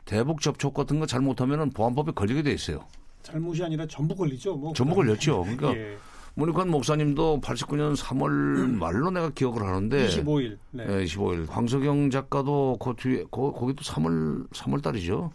대북 0.06 0.42
접촉 0.42 0.74
같은 0.74 1.00
거 1.00 1.06
잘못하면은 1.06 1.70
보안법에 1.72 2.12
걸리게 2.14 2.44
돼 2.44 2.52
있어요. 2.54 2.86
잘못이 3.24 3.64
아니라 3.64 3.86
전부 3.88 4.16
걸리죠. 4.16 4.56
뭐 4.56 4.74
전부 4.74 4.96
걸렸죠. 4.96 5.42
그러니까 5.44 5.76
예. 5.78 5.98
모니칸 6.34 6.70
목사님도 6.70 7.42
89년 7.42 7.96
3월 7.96 8.72
말로 8.78 9.12
내가 9.12 9.30
기억을 9.30 9.64
하는데 9.64 10.08
25일. 10.08 10.58
네. 10.72 10.86
네 10.86 11.04
25일. 11.06 11.48
황석영 11.50 12.10
작가도 12.10 12.78
그 12.80 12.94
뒤에 12.98 13.24
거, 13.30 13.52
거기도 13.52 13.84
3월 13.84 14.50
3월 14.52 14.82
달이죠. 14.82 15.32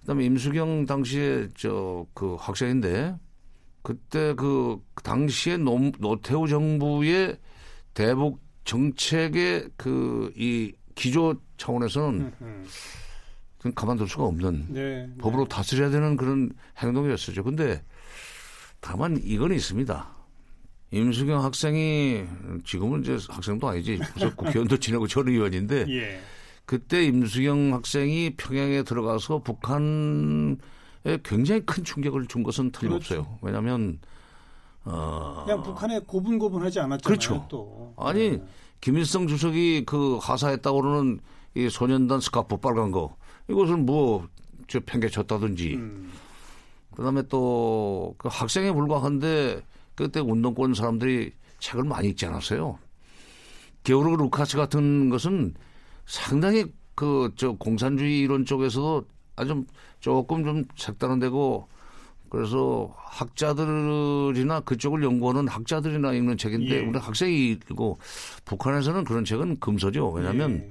그다음에 0.00 0.24
임수경 0.24 0.86
당시에 0.86 1.48
저 1.56 2.06
그 2.14 2.36
학생인데 2.38 3.16
그때 3.82 4.34
그 4.34 4.80
당시에 5.02 5.56
노, 5.58 5.78
노태우 5.98 6.48
정부의 6.48 7.38
대북 7.94 8.40
정책의 8.64 9.68
그 9.76 10.32
이 10.36 10.72
기조 10.94 11.34
차원에서는 11.58 12.32
가만둘 13.72 14.08
수가 14.08 14.24
없는 14.24 14.66
네, 14.70 15.06
네. 15.06 15.10
법으로 15.18 15.46
다스려야 15.46 15.90
되는 15.90 16.16
그런 16.16 16.52
행동이었었죠. 16.78 17.44
근데 17.44 17.82
다만 18.80 19.18
이건 19.22 19.52
있습니다. 19.52 20.14
임수경 20.90 21.42
학생이 21.42 22.24
지금은 22.64 23.02
이제 23.02 23.18
학생도 23.28 23.68
아니지. 23.68 23.98
그래서 24.12 24.34
국회의원도 24.36 24.78
지내고 24.78 25.06
전 25.06 25.28
의원인데 25.28 25.86
예. 25.88 26.20
그때 26.66 27.04
임수경 27.04 27.74
학생이 27.74 28.34
평양에 28.36 28.82
들어가서 28.82 29.42
북한에 29.42 30.56
굉장히 31.22 31.64
큰 31.66 31.84
충격을 31.84 32.26
준 32.26 32.42
것은 32.42 32.70
틀림없어요. 32.70 33.24
그렇죠. 33.24 33.38
왜냐하면 33.42 33.98
어 34.84 35.42
그냥 35.46 35.62
북한에 35.62 35.98
고분고분하지 36.00 36.80
않았잖아요. 36.80 37.02
그렇죠. 37.02 37.46
또. 37.48 37.94
아니 37.96 38.32
네. 38.32 38.44
김일성 38.80 39.26
주석이 39.26 39.84
그 39.86 40.18
하사했다고 40.20 40.80
그러는 40.82 41.20
이 41.54 41.68
소년단 41.70 42.20
스카프 42.20 42.58
빨간 42.58 42.90
거 42.90 43.16
이것을 43.48 43.76
뭐 43.78 44.26
저 44.66 44.80
팽개쳤다든지 44.80 45.74
음. 45.74 46.10
그다음에 46.96 47.22
또 47.28 48.14
그 48.18 48.28
학생에 48.30 48.72
불과한데 48.72 49.62
그때 49.94 50.20
운동권 50.20 50.74
사람들이 50.74 51.32
책을 51.58 51.84
많이 51.84 52.08
읽지 52.08 52.26
않았어요. 52.26 52.78
게오르그 53.84 54.22
루카스 54.22 54.56
같은 54.56 55.10
것은 55.10 55.54
상당히 56.06 56.64
그 56.94 57.30
저 57.36 57.52
공산주의 57.52 58.20
이론 58.20 58.44
쪽에서도 58.44 59.04
아주 59.36 59.64
조금 60.00 60.44
좀 60.44 60.64
색다른 60.76 61.18
데고 61.18 61.68
그래서 62.28 62.94
학자들이나 62.96 64.60
그쪽을 64.60 65.02
연구하는 65.02 65.48
학자들이나 65.48 66.12
읽는 66.14 66.36
책인데 66.36 66.76
예. 66.76 66.86
우리 66.86 66.98
학생이 66.98 67.50
읽고 67.50 67.98
북한에서는 68.44 69.04
그런 69.04 69.24
책은 69.24 69.60
금서죠. 69.60 70.10
왜냐하면 70.10 70.52
예. 70.56 70.70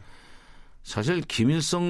사실 0.84 1.22
김일성 1.22 1.82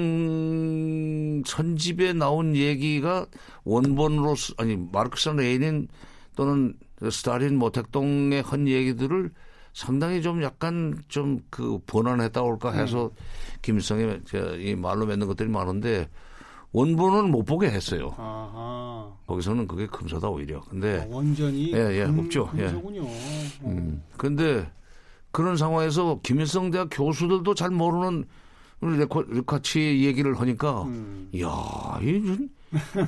선집에 1.44 2.12
나온 2.12 2.56
얘기가 2.56 3.26
원본으로 3.64 4.34
아니 4.56 4.76
마르크스나 4.76 5.42
레닌 5.42 5.88
또는 6.36 6.74
스타린 7.10 7.58
모택동의 7.58 8.42
한 8.42 8.68
얘기들을 8.68 9.30
상당히 9.72 10.22
좀 10.22 10.42
약간 10.42 10.96
좀 11.08 11.40
그 11.50 11.78
번안했다고 11.86 12.52
할까 12.52 12.72
해서 12.72 13.06
음. 13.06 13.10
김일성의 13.62 14.22
이 14.58 14.74
말로 14.76 15.06
맺는 15.06 15.26
것들이 15.26 15.48
많은데 15.48 16.08
원본은 16.72 17.30
못 17.30 17.44
보게 17.44 17.70
했어요. 17.70 18.14
아하. 18.18 19.12
거기서는 19.26 19.66
그게 19.66 19.86
금서다 19.86 20.28
오히려. 20.28 20.60
근데 20.62 21.00
아, 21.00 21.06
원전이 21.08 21.72
예, 21.72 22.00
예, 22.00 22.06
금, 22.06 22.20
없죠. 22.20 22.50
예. 22.56 22.64
금서군요. 22.64 23.04
예. 23.04 23.66
음. 23.66 24.02
근데 24.16 24.68
그런 25.30 25.56
상황에서 25.56 26.20
김일성 26.22 26.70
대학 26.70 26.88
교수들도 26.90 27.54
잘 27.54 27.70
모르는 27.70 28.24
같이 29.46 30.04
얘기를 30.04 30.38
하니까 30.38 30.82
음. 30.84 31.28
이야, 31.32 31.48
이 32.02 32.48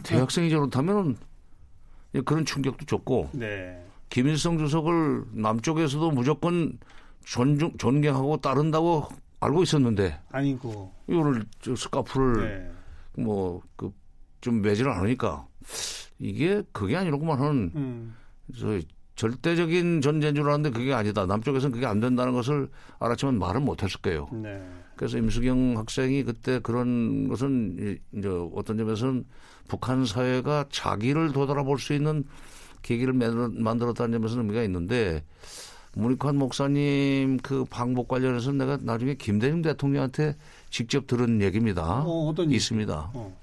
대학생이 0.03 0.51
저렇다면 0.51 1.17
그런 2.25 2.45
충격도 2.45 2.87
줬고 2.87 3.31
네. 3.33 3.83
김일성 4.11 4.59
주석을 4.59 5.25
남쪽에서도 5.33 6.11
무조건 6.13 6.79
존중, 7.25 7.73
존경하고 7.77 8.39
따른다고 8.39 9.07
알고 9.41 9.63
있었는데 9.63 10.19
아니고 10.31 10.93
이거를 11.09 11.45
저 11.61 11.75
스카프를 11.77 12.73
네. 13.17 13.23
뭐 13.23 13.61
그 13.77 13.91
좀 14.43 14.63
매지를 14.63 14.93
않으니까 14.93 15.45
이게 16.21 16.63
그게 16.71 16.97
아니라고만 16.97 17.41
하는 17.41 17.73
음. 17.75 18.15
저 18.57 18.79
절대적인 19.17 20.03
전제인 20.03 20.37
줄 20.37 20.45
알았는데 20.47 20.79
그게 20.79 20.93
아니다. 20.95 21.27
남쪽에서는 21.27 21.73
그게 21.75 21.85
안 21.85 21.99
된다는 21.99 22.33
것을 22.33 22.69
알았지만 23.01 23.41
말은 23.41 23.65
못했을 23.65 24.01
거예요. 24.03 24.29
네. 24.33 24.65
그래서 24.97 25.19
임수경 25.19 25.77
학생이 25.77 26.25
그때 26.25 26.59
그런 26.59 27.29
것은 27.29 27.99
이제 28.13 28.29
어떤 28.55 28.79
점에서는 28.79 29.25
북한 29.69 30.07
사회가 30.07 30.67
자기를 30.71 31.33
되돌아볼 31.33 31.79
수 31.79 31.93
있는 31.93 32.25
계기를 32.83 33.13
만들었다는 33.13 34.13
점에서는 34.19 34.45
의미가 34.45 34.63
있는데 34.65 35.23
문익환 35.95 36.37
목사님 36.37 37.39
그 37.39 37.65
방북 37.65 38.09
관련해서 38.09 38.53
내가 38.53 38.79
나중에 38.81 39.15
김대중 39.15 39.63
대통령한테 39.63 40.37
직접 40.71 41.07
들은 41.07 41.41
얘기입니다. 41.41 42.03
어, 42.05 42.33
떤 42.35 42.51
있습니다. 42.51 43.11
어. 43.15 43.37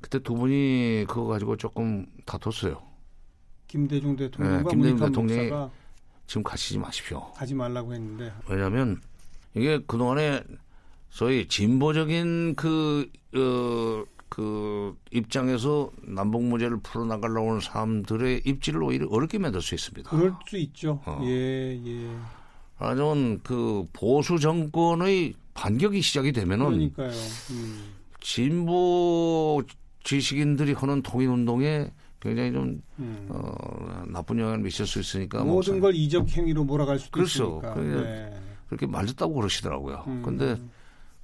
그때 0.00 0.18
두 0.20 0.34
분이 0.34 1.06
그거 1.08 1.26
가지고 1.26 1.56
조금 1.56 2.06
다퉜어요. 2.24 2.80
김대중 3.66 4.14
대통령과 4.14 4.62
네, 4.62 4.68
김대중 4.70 4.98
대통령이 4.98 5.70
지금 6.26 6.42
가시지 6.42 6.78
마십시오. 6.78 7.32
가지 7.32 7.54
말라고 7.54 7.92
했는데. 7.94 8.32
왜냐하면 8.48 9.00
이게 9.56 9.78
그동안에 9.86 10.42
소위 11.08 11.48
진보적인 11.48 12.56
그, 12.56 13.10
어, 13.34 14.04
그 14.28 14.94
입장에서 15.12 15.90
남북 16.02 16.44
문제를 16.44 16.78
풀어나가려고 16.82 17.48
하는 17.48 17.60
사람들의 17.60 18.42
입지를 18.44 18.82
오히려 18.82 19.06
어렵게 19.08 19.38
만들 19.38 19.62
수 19.62 19.74
있습니다. 19.74 20.10
그럴 20.10 20.34
수 20.46 20.58
있죠. 20.58 21.00
어. 21.06 21.20
예, 21.24 21.80
예. 21.84 22.10
하지만 22.76 23.40
그 23.42 23.86
보수 23.94 24.38
정권의 24.38 25.34
반격이 25.54 26.02
시작이 26.02 26.32
되면은 26.32 26.66
그러니까요. 26.66 27.10
음. 27.52 27.94
진보 28.20 29.62
지식인들이 30.04 30.74
하는 30.74 31.00
통일 31.00 31.28
운동에 31.28 31.90
굉장히 32.20 32.52
좀 32.52 32.82
음. 32.98 33.26
어, 33.30 34.04
나쁜 34.08 34.38
영향을 34.38 34.58
미칠 34.58 34.86
수 34.86 35.00
있으니까 35.00 35.44
모든 35.44 35.80
걸 35.80 35.94
이적 35.94 36.28
행위로 36.28 36.64
몰아갈 36.64 36.98
수도 36.98 37.12
그렇죠. 37.12 37.62
있으니까. 37.62 38.02
네. 38.02 38.35
그렇게 38.68 38.86
맞았다고 38.86 39.34
그러시더라고요. 39.34 40.04
음. 40.06 40.22
근데 40.24 40.60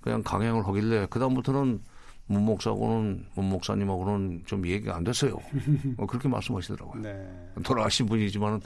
그냥 0.00 0.22
강행을 0.22 0.66
하길래 0.66 1.06
그다음부터는 1.06 1.80
문 2.26 2.44
목사하고는 2.44 3.26
문 3.34 3.48
목사님하고는 3.48 4.42
좀 4.46 4.66
얘기가 4.66 4.96
안 4.96 5.04
됐어요. 5.04 5.38
어, 5.98 6.06
그렇게 6.06 6.28
말씀하시더라고요. 6.28 7.02
네. 7.02 7.28
돌아가신 7.64 8.06
분이지만은 8.06 8.60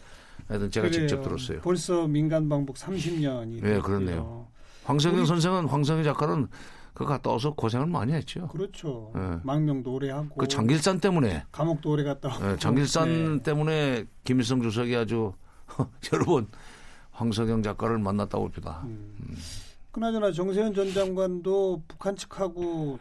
하여튼 0.48 0.70
제가 0.70 0.88
그래요. 0.88 1.08
직접 1.08 1.22
들었어요. 1.22 1.60
벌써 1.60 2.06
민간 2.06 2.48
방북 2.48 2.76
30년이. 2.76 3.62
네, 3.62 3.80
그렇네요. 3.80 4.46
황성현 4.84 5.20
우리... 5.20 5.26
선생은 5.26 5.66
황성현 5.66 6.04
작가는 6.04 6.46
그 6.94 7.04
갔다 7.04 7.30
와서 7.30 7.52
고생을 7.52 7.86
많이 7.86 8.12
했죠. 8.12 8.48
그렇죠. 8.48 9.12
네. 9.14 9.38
망명도 9.42 9.92
오래 9.92 10.10
하고. 10.10 10.36
그 10.36 10.48
장길산 10.48 11.00
때문에. 11.00 11.44
감옥도 11.52 11.90
오래 11.90 12.04
갔다. 12.04 12.38
네, 12.38 12.56
장길산 12.56 13.36
네. 13.36 13.42
때문에 13.42 14.04
김일성 14.24 14.62
주석이 14.62 14.96
아주 14.96 15.32
여러 16.12 16.24
번 16.24 16.46
황석영 17.16 17.62
작가를 17.62 17.98
만났다고 17.98 18.44
봅니다. 18.44 18.82
음. 18.84 19.16
음. 19.20 19.36
그나저나 19.90 20.30
정세현 20.30 20.74
전 20.74 20.92
장관도 20.92 21.82
북한 21.88 22.14
측하고 22.14 22.98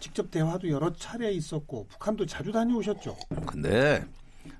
직접 0.00 0.30
대화도 0.30 0.68
여러 0.68 0.92
차례 0.92 1.32
있었고 1.32 1.86
북한도 1.88 2.26
자주 2.26 2.50
다녀오셨죠. 2.50 3.16
근데 3.46 4.04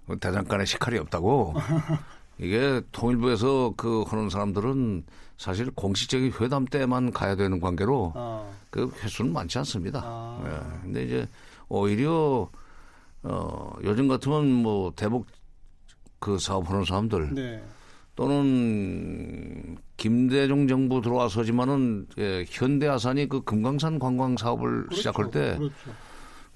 그 0.06 0.16
대장간에 0.18 0.64
식칼이 0.64 0.98
없다고 0.98 1.54
이게 2.38 2.80
통일부에서 2.92 3.74
그 3.76 4.02
하는 4.02 4.30
사람들은 4.30 5.04
사실 5.36 5.70
공식적인 5.72 6.32
회담 6.40 6.64
때만 6.64 7.10
가야 7.10 7.34
되는 7.34 7.60
관계로 7.60 8.12
아. 8.14 8.48
그 8.70 8.90
횟수는 9.02 9.32
많지 9.32 9.58
않습니다. 9.58 10.00
아. 10.04 10.40
예. 10.46 10.82
근데 10.82 11.04
이제 11.04 11.28
오히려 11.68 12.48
어 13.24 13.72
요즘 13.82 14.06
같으면 14.06 14.50
뭐 14.52 14.92
대북 14.94 15.26
그 16.20 16.38
사업하는 16.38 16.84
사람들 16.84 17.34
네. 17.34 17.62
또는 18.16 19.76
김대중 19.96 20.68
정부 20.68 21.00
들어와서지만은 21.00 22.06
예, 22.18 22.44
현대아산이 22.48 23.28
그 23.28 23.42
금강산 23.42 23.98
관광 23.98 24.36
사업을 24.36 24.84
그렇죠, 24.84 24.96
시작할 24.96 25.30
때 25.30 25.56
그렇죠. 25.56 25.74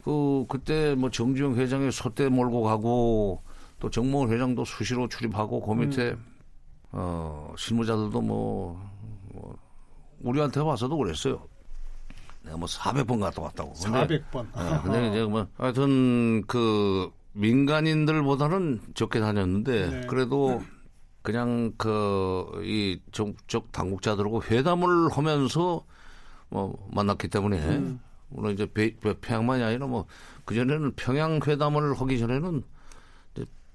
그 0.05 0.44
그때 0.49 0.94
뭐 0.94 1.11
정주영 1.11 1.57
회장이 1.57 1.90
소떼 1.90 2.29
몰고 2.29 2.62
가고 2.62 3.42
또 3.81 3.90
정몽 3.90 4.31
회장도 4.31 4.64
수시로 4.64 5.09
출입하고 5.09 5.61
그 5.61 5.73
밑에 5.73 6.11
음. 6.11 6.25
어 6.92 7.53
실무자들도 7.57 8.21
뭐, 8.21 8.81
뭐 9.33 9.57
우리한테 10.21 10.61
와서도 10.61 10.97
그랬어요. 10.97 11.47
내가 12.44 12.57
뭐 12.57 12.66
400번 12.66 13.21
갔다 13.21 13.42
왔다고. 13.42 13.73
근데, 13.75 14.21
400번. 14.21 14.47
네, 14.57 14.81
근데 14.83 15.09
이제 15.09 15.25
뭐 15.25 15.47
하여튼 15.59 16.44
그 16.47 17.11
민간인들보다는 17.33 18.81
적게 18.94 19.21
다녔는데 19.21 19.90
네. 19.90 20.07
그래도 20.07 20.62
그냥 21.29 21.75
그 21.77 22.62
이 22.62 22.99
정적 23.12 23.71
당국자들하고 23.71 24.43
회담을 24.45 25.11
하면서 25.11 25.85
뭐 26.49 26.88
만났기 26.91 27.29
때문에 27.29 27.59
음. 27.77 28.01
물론 28.31 28.55
이제 28.55 28.67
배, 28.73 28.97
평양만이 28.97 29.62
아니라 29.62 29.87
뭐 29.87 30.07
그 30.47 30.55
전에는 30.55 30.93
평양 30.97 31.38
회담을 31.47 31.93
하기 32.01 32.19
전에는 32.19 32.62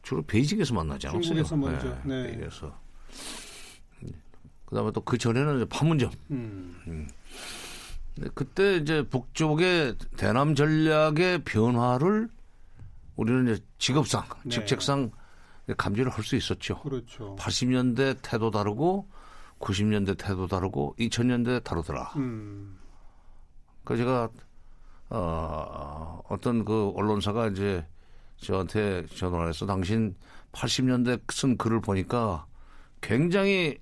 주로 0.01 0.23
베이징에서 0.23 0.73
만나지 0.73 1.05
않았어요. 1.05 1.21
중국에서 1.21 1.55
먼저. 1.55 1.87
네. 2.03 2.23
네. 2.23 2.35
그래서 2.35 2.75
그다음에 4.65 4.91
또 4.91 5.01
그 5.01 5.19
전에는 5.19 5.57
이제 5.57 5.65
판문점. 5.65 6.09
음. 6.31 6.75
음. 6.87 7.07
그때 8.33 8.77
이제 8.77 9.03
북쪽의 9.07 9.97
대남 10.17 10.55
전략의 10.55 11.43
변화를 11.43 12.27
우리는 13.17 13.53
이제 13.53 13.63
직업상, 13.77 14.23
네. 14.45 14.49
직책상 14.49 15.11
감지를 15.77 16.11
할 16.11 16.23
수 16.23 16.35
있었죠. 16.35 16.79
그렇죠. 16.81 17.35
80년대 17.39 18.17
태도 18.21 18.51
다르고 18.51 19.07
90년대 19.59 20.17
태도 20.17 20.47
다르고 20.47 20.95
2000년대 20.99 21.63
다르더라. 21.63 22.13
음. 22.17 22.77
그 23.83 23.95
제가 23.97 24.29
어, 25.09 26.21
어떤 26.27 26.65
그 26.65 26.91
언론사가 26.95 27.47
이제 27.47 27.85
저한테 28.37 29.05
전화를 29.07 29.49
해서 29.49 29.65
당신 29.65 30.15
80년대 30.51 31.21
쓴 31.31 31.57
글을 31.57 31.81
보니까 31.81 32.45
굉장히 33.01 33.77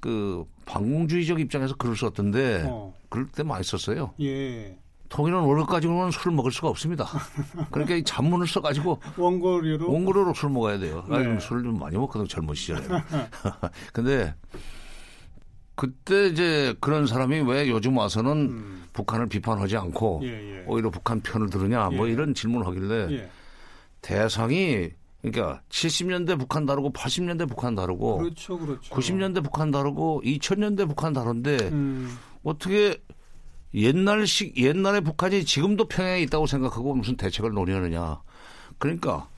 그 0.00 0.44
반공주의적 0.66 1.38
입장에서 1.40 1.74
글을 1.76 1.96
썼던데 1.96 2.64
어. 2.66 2.94
그럴 3.08 3.28
때 3.28 3.42
많이 3.42 3.62
썼어요. 3.62 4.14
예. 4.20 4.78
통일은 5.10 5.40
월급 5.40 5.68
가지고는 5.68 6.12
술을 6.12 6.32
먹을 6.32 6.50
수가 6.52 6.68
없습니다. 6.68 7.04
그러니까 7.70 7.96
이 7.96 8.04
잔문을 8.04 8.46
써가지고 8.46 9.00
원고료로 9.18 9.92
원고료로 9.92 10.32
술 10.34 10.50
먹어야 10.50 10.78
돼요. 10.78 11.04
네. 11.10 11.16
아, 11.16 11.38
술을 11.38 11.64
좀 11.64 11.78
많이 11.78 11.98
먹거든 11.98 12.26
젊은 12.26 12.54
시절에. 12.54 12.80
근데 13.92 14.34
그때 15.74 16.28
이제 16.28 16.74
그런 16.80 17.06
사람이 17.06 17.40
왜 17.40 17.68
요즘 17.68 17.96
와서는 17.96 18.32
음. 18.32 18.84
북한을 18.92 19.26
비판하지 19.28 19.76
않고 19.76 20.20
예, 20.24 20.28
예. 20.28 20.64
오히려 20.66 20.90
북한 20.90 21.20
편을 21.20 21.48
들으냐 21.48 21.88
뭐 21.90 22.06
예. 22.06 22.12
이런 22.12 22.34
질문을 22.34 22.66
하길래 22.66 23.14
예. 23.16 23.30
대상이 24.02 24.90
그러니까 25.22 25.62
70년대 25.70 26.38
북한 26.38 26.66
다르고 26.66 26.92
80년대 26.92 27.48
북한 27.48 27.74
다르고 27.74 28.18
그렇죠, 28.18 28.58
그렇죠. 28.58 28.94
90년대 28.94 29.42
북한 29.42 29.70
다르고 29.70 30.22
2000년대 30.24 30.86
북한 30.86 31.12
다른데 31.12 31.56
음. 31.72 32.16
어떻게 32.42 32.96
옛날식 33.74 34.56
옛날에 34.56 35.00
북한이 35.00 35.44
지금도 35.44 35.86
평양에 35.86 36.20
있다고 36.22 36.46
생각하고 36.46 36.94
무슨 36.94 37.16
대책을 37.16 37.52
논의하느냐. 37.52 38.20
그러니까 38.78 39.28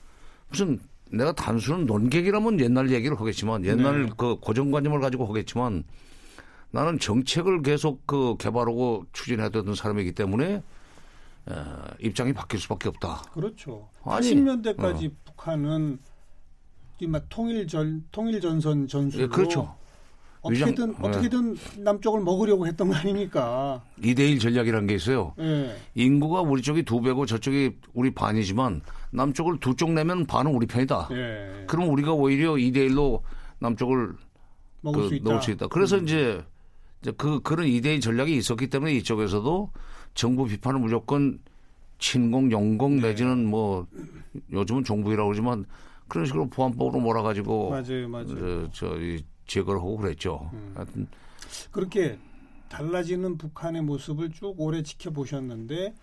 무슨 0.49 0.79
내가 1.11 1.31
단순한 1.33 1.85
논객이라면 1.85 2.59
옛날 2.59 2.91
얘기를 2.91 3.19
하겠지만 3.19 3.63
옛날 3.65 4.05
네. 4.05 4.09
그 4.17 4.37
고정관념을 4.39 4.99
가지고 4.99 5.27
하겠지만 5.27 5.83
나는 6.71 6.97
정책을 6.97 7.61
계속 7.61 8.05
그 8.07 8.35
개발하고 8.39 9.05
추진해야 9.13 9.49
되는 9.49 9.75
사람이기 9.75 10.13
때문에 10.13 10.55
에, 10.55 11.53
입장이 11.99 12.33
바뀔 12.33 12.59
수밖에 12.59 12.89
없다. 12.89 13.21
그렇죠. 13.33 13.89
아니, 14.03 14.33
80년대까지 14.33 15.11
어. 15.11 15.15
북한은 15.25 15.99
이막 16.99 17.25
통일 17.29 17.67
전 17.67 18.03
통일 18.11 18.41
전선 18.41 18.87
전술로 18.87 19.23
예, 19.23 19.27
그렇죠. 19.27 19.75
어떻게든 20.43 20.89
위장, 20.89 20.95
어떻게든 21.01 21.53
네. 21.53 21.81
남쪽을 21.83 22.21
먹으려고 22.21 22.67
했던 22.67 22.89
거 22.89 22.95
아닙니까? 22.95 23.81
2대1 24.01 24.41
전략이라는 24.41 24.87
게 24.87 24.95
있어요. 24.95 25.33
네. 25.37 25.73
인구가 25.95 26.41
우리 26.41 26.61
쪽이 26.61 26.83
두 26.83 27.01
배고 27.01 27.25
저쪽이 27.25 27.77
우리 27.93 28.13
반이지만 28.13 28.81
남쪽을 29.11 29.59
두 29.59 29.73
쪽 29.75 29.91
내면 29.91 30.25
반은 30.25 30.53
우리 30.53 30.67
편이다. 30.67 31.07
네. 31.09 31.63
그럼 31.67 31.89
우리가 31.89 32.11
오히려 32.13 32.53
2대1로 32.53 33.21
남쪽을 33.59 34.13
먹을 34.81 35.01
그, 35.03 35.07
수 35.09 35.15
있다. 35.15 35.29
넣을 35.29 35.41
수 35.41 35.51
있다. 35.51 35.67
그래서 35.67 35.97
음. 35.97 36.03
이제, 36.03 36.43
그 37.17 37.39
그런 37.41 37.65
2대1 37.67 38.01
전략이 38.01 38.35
있었기 38.35 38.67
때문에 38.67 38.93
이쪽에서도 38.95 39.71
정부 40.13 40.45
비판을 40.45 40.79
무조건 40.79 41.39
친공, 41.99 42.51
영공 42.51 42.97
네. 42.97 43.09
내지는 43.09 43.45
뭐 43.45 43.87
요즘은 44.51 44.83
종북이라고 44.83 45.29
그러지만 45.29 45.65
그런 46.09 46.25
식으로 46.25 46.49
보안법으로 46.49 46.99
몰아가지고 46.99 47.69
맞아요, 47.69 48.09
맞아요. 48.09 48.69
저, 48.73 48.87
저 48.89 48.97
제거를 49.47 49.79
하고 49.79 49.97
그랬죠. 49.97 50.49
음. 50.53 50.73
하여튼 50.75 51.07
그렇게 51.71 52.17
달라지는 52.69 53.37
북한의 53.37 53.81
모습을 53.83 54.31
쭉 54.31 54.55
오래 54.57 54.81
지켜보셨는데 54.81 55.93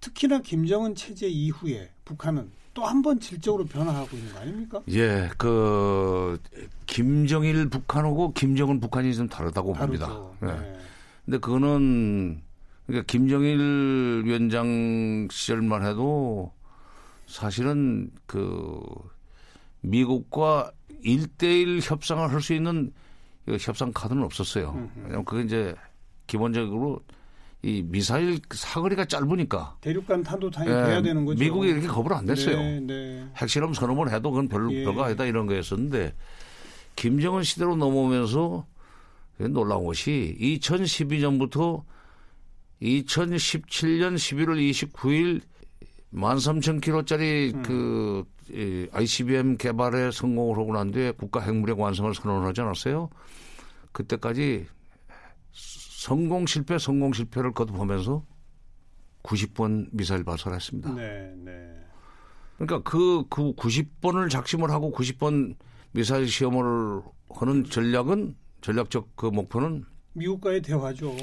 특히나 0.00 0.40
김정은 0.40 0.94
체제 0.94 1.28
이후에 1.28 1.90
북한은 2.04 2.50
또 2.74 2.82
한 2.84 3.00
번 3.02 3.18
질적으로 3.18 3.64
변화하고 3.64 4.16
있는 4.16 4.32
거 4.34 4.38
아닙니까? 4.40 4.82
예, 4.90 5.30
그 5.38 6.38
김정일 6.84 7.70
북한하고 7.70 8.32
김정은 8.34 8.80
북한이 8.80 9.14
좀 9.14 9.28
다르다고 9.28 9.72
다르죠. 9.72 10.06
봅니다. 10.06 10.54
예. 10.54 10.60
네. 10.60 10.78
근데 11.24 11.38
그거는 11.38 12.42
그러니까 12.86 13.06
김정일 13.06 14.22
위원장 14.26 15.26
시절만 15.30 15.86
해도 15.86 16.52
사실은 17.26 18.10
그 18.26 18.80
미국과 19.86 20.72
1대1 21.04 21.80
협상을 21.82 22.30
할 22.32 22.40
수 22.40 22.52
있는 22.54 22.92
협상 23.60 23.92
카드는 23.92 24.24
없었어요. 24.24 24.90
왜냐면 24.96 25.24
그게 25.24 25.44
이제 25.44 25.74
기본적으로 26.26 27.00
이 27.62 27.82
미사일 27.84 28.40
사거리가 28.52 29.04
짧으니까 29.06 29.76
대륙간 29.80 30.22
탄도탄이 30.22 30.68
예, 30.68 30.72
돼야 30.72 31.02
되는 31.02 31.24
거죠. 31.24 31.38
미국이 31.38 31.68
이렇게 31.68 31.86
겁을 31.86 32.12
안 32.12 32.26
냈어요. 32.26 32.56
네, 32.56 32.80
네. 32.80 33.26
핵실험 33.36 33.72
선언을 33.72 34.12
해도 34.12 34.30
그건 34.30 34.48
별로 34.48 34.72
예. 34.72 34.84
별거 34.84 35.04
아니다 35.04 35.24
이런 35.24 35.46
거였었는데 35.46 36.14
김정은 36.96 37.44
시대로 37.44 37.76
넘어오면서 37.76 38.66
놀라운 39.50 39.84
것이 39.84 40.36
2012년부터 40.40 41.82
2017년 42.82 44.16
11월 44.16 44.70
29일 44.92 45.40
13,000km짜리 46.14 47.54
음. 47.54 47.62
그 47.62 48.24
이, 48.50 48.88
ICBM 48.92 49.56
개발에 49.56 50.10
성공을 50.10 50.58
하고 50.58 50.72
난 50.72 50.90
뒤에 50.90 51.12
국가 51.12 51.40
핵무력 51.40 51.80
완성을 51.80 52.12
선언하지 52.14 52.60
않았어요? 52.60 53.10
그때까지 53.92 54.66
성공 55.52 56.46
실패, 56.46 56.78
성공 56.78 57.12
실패를 57.12 57.52
거듭하면서 57.52 58.24
90번 59.22 59.88
미사일 59.92 60.24
발사했습니다. 60.24 60.94
네, 60.94 61.34
네. 61.38 61.76
그러니까 62.58 62.88
그, 62.88 63.24
그 63.28 63.52
90번을 63.54 64.30
작심을 64.30 64.70
하고 64.70 64.92
90번 64.92 65.56
미사일 65.92 66.28
시험을 66.28 67.02
하는 67.30 67.64
전략은 67.64 68.36
전략적 68.60 69.16
그 69.16 69.26
목표는 69.26 69.84
미국과의 70.12 70.62
대화죠. 70.62 71.14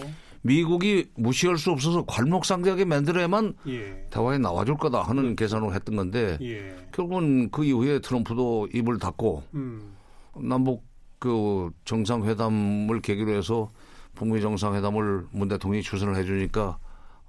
미국이 0.43 1.09
무시할 1.15 1.57
수 1.57 1.71
없어서 1.71 2.03
괄목상대하게 2.03 2.85
만들어야만 2.85 3.55
예. 3.67 4.07
대화에 4.09 4.37
나와줄 4.37 4.75
거다 4.75 5.01
하는 5.01 5.35
그 5.35 5.43
계산으로 5.43 5.73
했던 5.73 5.95
건데 5.95 6.37
예. 6.41 6.75
결국은 6.91 7.49
그 7.49 7.63
이후에 7.63 7.99
트럼프도 7.99 8.67
입을 8.73 8.99
닫고 8.99 9.43
음. 9.53 9.93
남북 10.35 10.83
그 11.17 11.71
정상회담을 11.85 12.99
계기로 13.01 13.31
해서 13.31 13.71
북미 14.15 14.41
정상회담을 14.41 15.27
문 15.31 15.47
대통령이 15.47 15.81
추선을 15.81 16.17
해주니까 16.17 16.77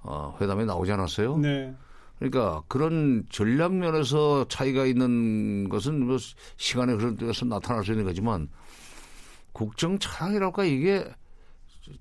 어, 0.03 0.37
회담에 0.41 0.65
나오지 0.65 0.91
않았어요. 0.91 1.37
네. 1.37 1.73
그러니까 2.19 2.63
그런 2.67 3.25
전략 3.29 3.73
면에서 3.73 4.45
차이가 4.49 4.85
있는 4.85 5.69
것은 5.69 6.05
뭐 6.05 6.17
시간에 6.57 6.93
흐르면서 6.93 7.45
나타날 7.45 7.85
수 7.85 7.91
있는 7.91 8.03
거지만 8.03 8.49
국정 9.53 9.99
차량이랄까 9.99 10.65
이게 10.65 11.05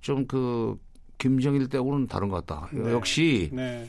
좀 0.00 0.26
그 0.26 0.78
김정일 1.24 1.68
때하고는 1.68 2.06
다른 2.06 2.28
것 2.28 2.44
같다. 2.44 2.68
네. 2.70 2.92
역시 2.92 3.48
네. 3.50 3.88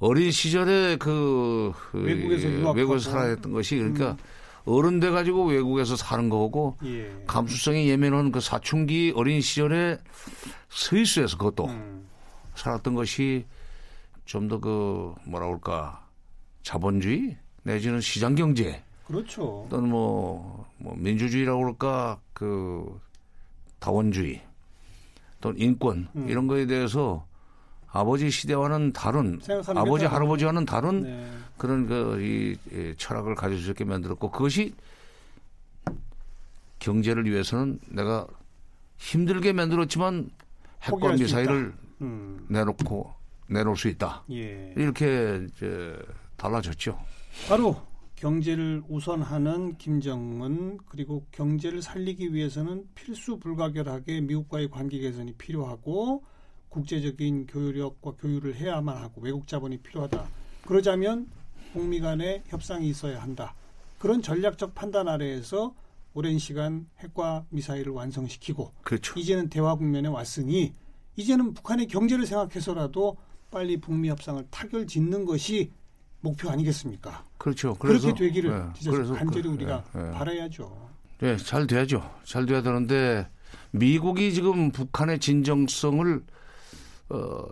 어린 0.00 0.32
시절에 0.32 0.96
그, 0.96 1.72
그 1.92 2.02
외국에서, 2.02 2.72
외국에서 2.72 3.10
살아했던 3.10 3.52
것이 3.52 3.76
그러니까 3.76 4.10
음. 4.12 4.16
어른 4.64 4.98
돼 4.98 5.10
가지고 5.10 5.46
외국에서 5.46 5.94
사는 5.94 6.28
거고 6.28 6.76
예. 6.84 7.22
감수성이 7.28 7.88
예민한 7.88 8.32
그 8.32 8.40
사춘기 8.40 9.12
어린 9.14 9.40
시절에 9.40 9.98
스위스에서 10.70 11.36
그것도 11.38 11.66
음. 11.66 12.04
살았던 12.56 12.94
것이 12.94 13.44
좀 14.24 14.48
더 14.48 14.58
그 14.58 15.14
뭐라 15.24 15.46
그럴까 15.46 16.08
자본주의 16.62 17.36
내지는 17.62 18.00
시장 18.00 18.34
경제 18.34 18.82
그렇죠. 19.06 19.66
또는 19.70 19.88
뭐, 19.88 20.66
뭐 20.78 20.94
민주주의라고 20.96 21.60
그럴까 21.60 22.18
그 22.32 23.00
다원주의 23.78 24.42
또는 25.42 25.60
인권 25.60 26.08
음. 26.16 26.28
이런 26.30 26.46
거에 26.46 26.64
대해서 26.64 27.26
아버지 27.90 28.30
시대와는 28.30 28.94
다른 28.94 29.38
아버지 29.76 30.06
할아버지와는 30.06 30.64
다른 30.64 31.02
네. 31.02 31.30
그런 31.58 31.86
그이 31.86 32.56
철학을 32.96 33.34
가질 33.34 33.60
수 33.60 33.70
있게 33.70 33.84
만들었고 33.84 34.30
그것이 34.30 34.74
경제를 36.78 37.30
위해서는 37.30 37.78
내가 37.88 38.26
힘들게 38.96 39.52
만들었지만 39.52 40.30
핵과 40.82 41.12
미사일을 41.12 41.74
음. 42.00 42.46
내놓고 42.48 43.12
내놓을 43.48 43.76
수 43.76 43.88
있다. 43.88 44.24
예. 44.30 44.72
이렇게 44.76 45.46
이제 45.46 45.98
달라졌죠. 46.36 46.98
바로 47.48 47.76
경제를 48.22 48.84
우선하는 48.88 49.78
김정은 49.78 50.78
그리고 50.86 51.26
경제를 51.32 51.82
살리기 51.82 52.32
위해서는 52.32 52.86
필수 52.94 53.40
불가결하게 53.40 54.20
미국과의 54.20 54.70
관계 54.70 55.00
개선이 55.00 55.32
필요하고 55.32 56.22
국제적인 56.68 57.48
교류력과 57.48 58.12
교류를 58.12 58.54
해야만 58.54 58.96
하고 58.96 59.22
외국 59.22 59.48
자본이 59.48 59.78
필요하다. 59.78 60.24
그러자면 60.64 61.26
북미 61.72 61.98
간의 61.98 62.44
협상이 62.46 62.88
있어야 62.88 63.20
한다. 63.20 63.56
그런 63.98 64.22
전략적 64.22 64.72
판단 64.72 65.08
아래에서 65.08 65.74
오랜 66.14 66.38
시간 66.38 66.86
핵과 67.00 67.44
미사일을 67.48 67.90
완성시키고 67.90 68.70
그렇죠. 68.82 69.18
이제는 69.18 69.48
대화 69.48 69.74
국면에 69.74 70.06
왔으니 70.06 70.74
이제는 71.16 71.54
북한의 71.54 71.88
경제를 71.88 72.26
생각해서라도 72.26 73.16
빨리 73.50 73.78
북미 73.78 74.10
협상을 74.10 74.46
타결 74.52 74.86
짓는 74.86 75.24
것이 75.24 75.72
목표 76.22 76.48
아니겠습니까? 76.50 77.24
그렇죠. 77.36 77.74
그래서, 77.74 78.06
그렇게 78.06 78.26
되기를 78.26 78.50
네, 78.50 78.64
진짜 78.74 78.90
그래서 78.90 79.14
간절히 79.14 79.48
그, 79.48 79.54
우리가 79.54 79.84
네, 79.92 80.02
네. 80.02 80.10
바라야죠. 80.12 80.90
네, 81.18 81.36
잘 81.36 81.66
돼야죠. 81.66 82.10
잘 82.24 82.46
돼야 82.46 82.62
되는데 82.62 83.28
미국이 83.72 84.32
지금 84.32 84.70
북한의 84.70 85.18
진정성을 85.18 86.22
어, 87.10 87.44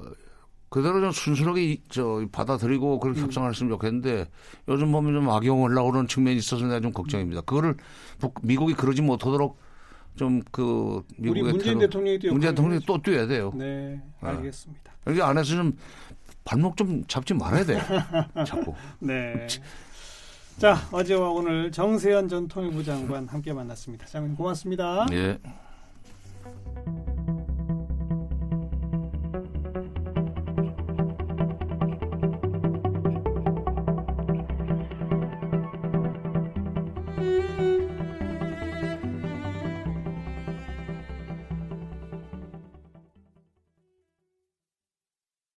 그대로 0.68 1.00
좀 1.00 1.10
순순하게 1.10 1.82
저 1.88 2.24
받아들이고 2.30 3.00
그렇게 3.00 3.20
음. 3.20 3.24
협상했으면 3.26 3.70
좋겠는데 3.72 4.26
요즘 4.68 4.92
보면 4.92 5.14
좀 5.14 5.30
악용하려고 5.30 5.90
그러는 5.90 6.08
측면이 6.08 6.36
있어서 6.38 6.64
내가 6.64 6.80
좀 6.80 6.92
걱정입니다. 6.92 7.40
그거를 7.42 7.74
북, 8.18 8.34
미국이 8.42 8.74
그러지 8.74 9.02
못하도록 9.02 9.58
좀그 10.16 11.02
미국의 11.16 11.42
문재인 11.44 11.78
대통령이 11.78 12.18
문재인 12.30 12.54
대통령이 12.54 12.84
또 12.86 13.00
뛰어야 13.00 13.26
돼요. 13.26 13.52
네, 13.54 14.00
네. 14.22 14.28
알겠습니다. 14.28 14.82
네. 14.84 15.10
여기 15.10 15.22
안에서 15.22 15.56
좀 15.56 15.76
발목 16.50 16.76
좀 16.76 17.04
잡지 17.06 17.32
말아야 17.32 17.64
돼. 17.64 17.78
자꾸. 18.44 18.74
네. 18.98 19.46
자, 20.58 20.76
어제와 20.90 21.30
오늘 21.30 21.70
정세현 21.70 22.28
전 22.28 22.48
통일부 22.48 22.82
장관 22.82 23.28
함께 23.28 23.52
만났습니다. 23.52 24.04
장관 24.06 24.34
고맙습니다. 24.34 25.06
예. 25.12 25.38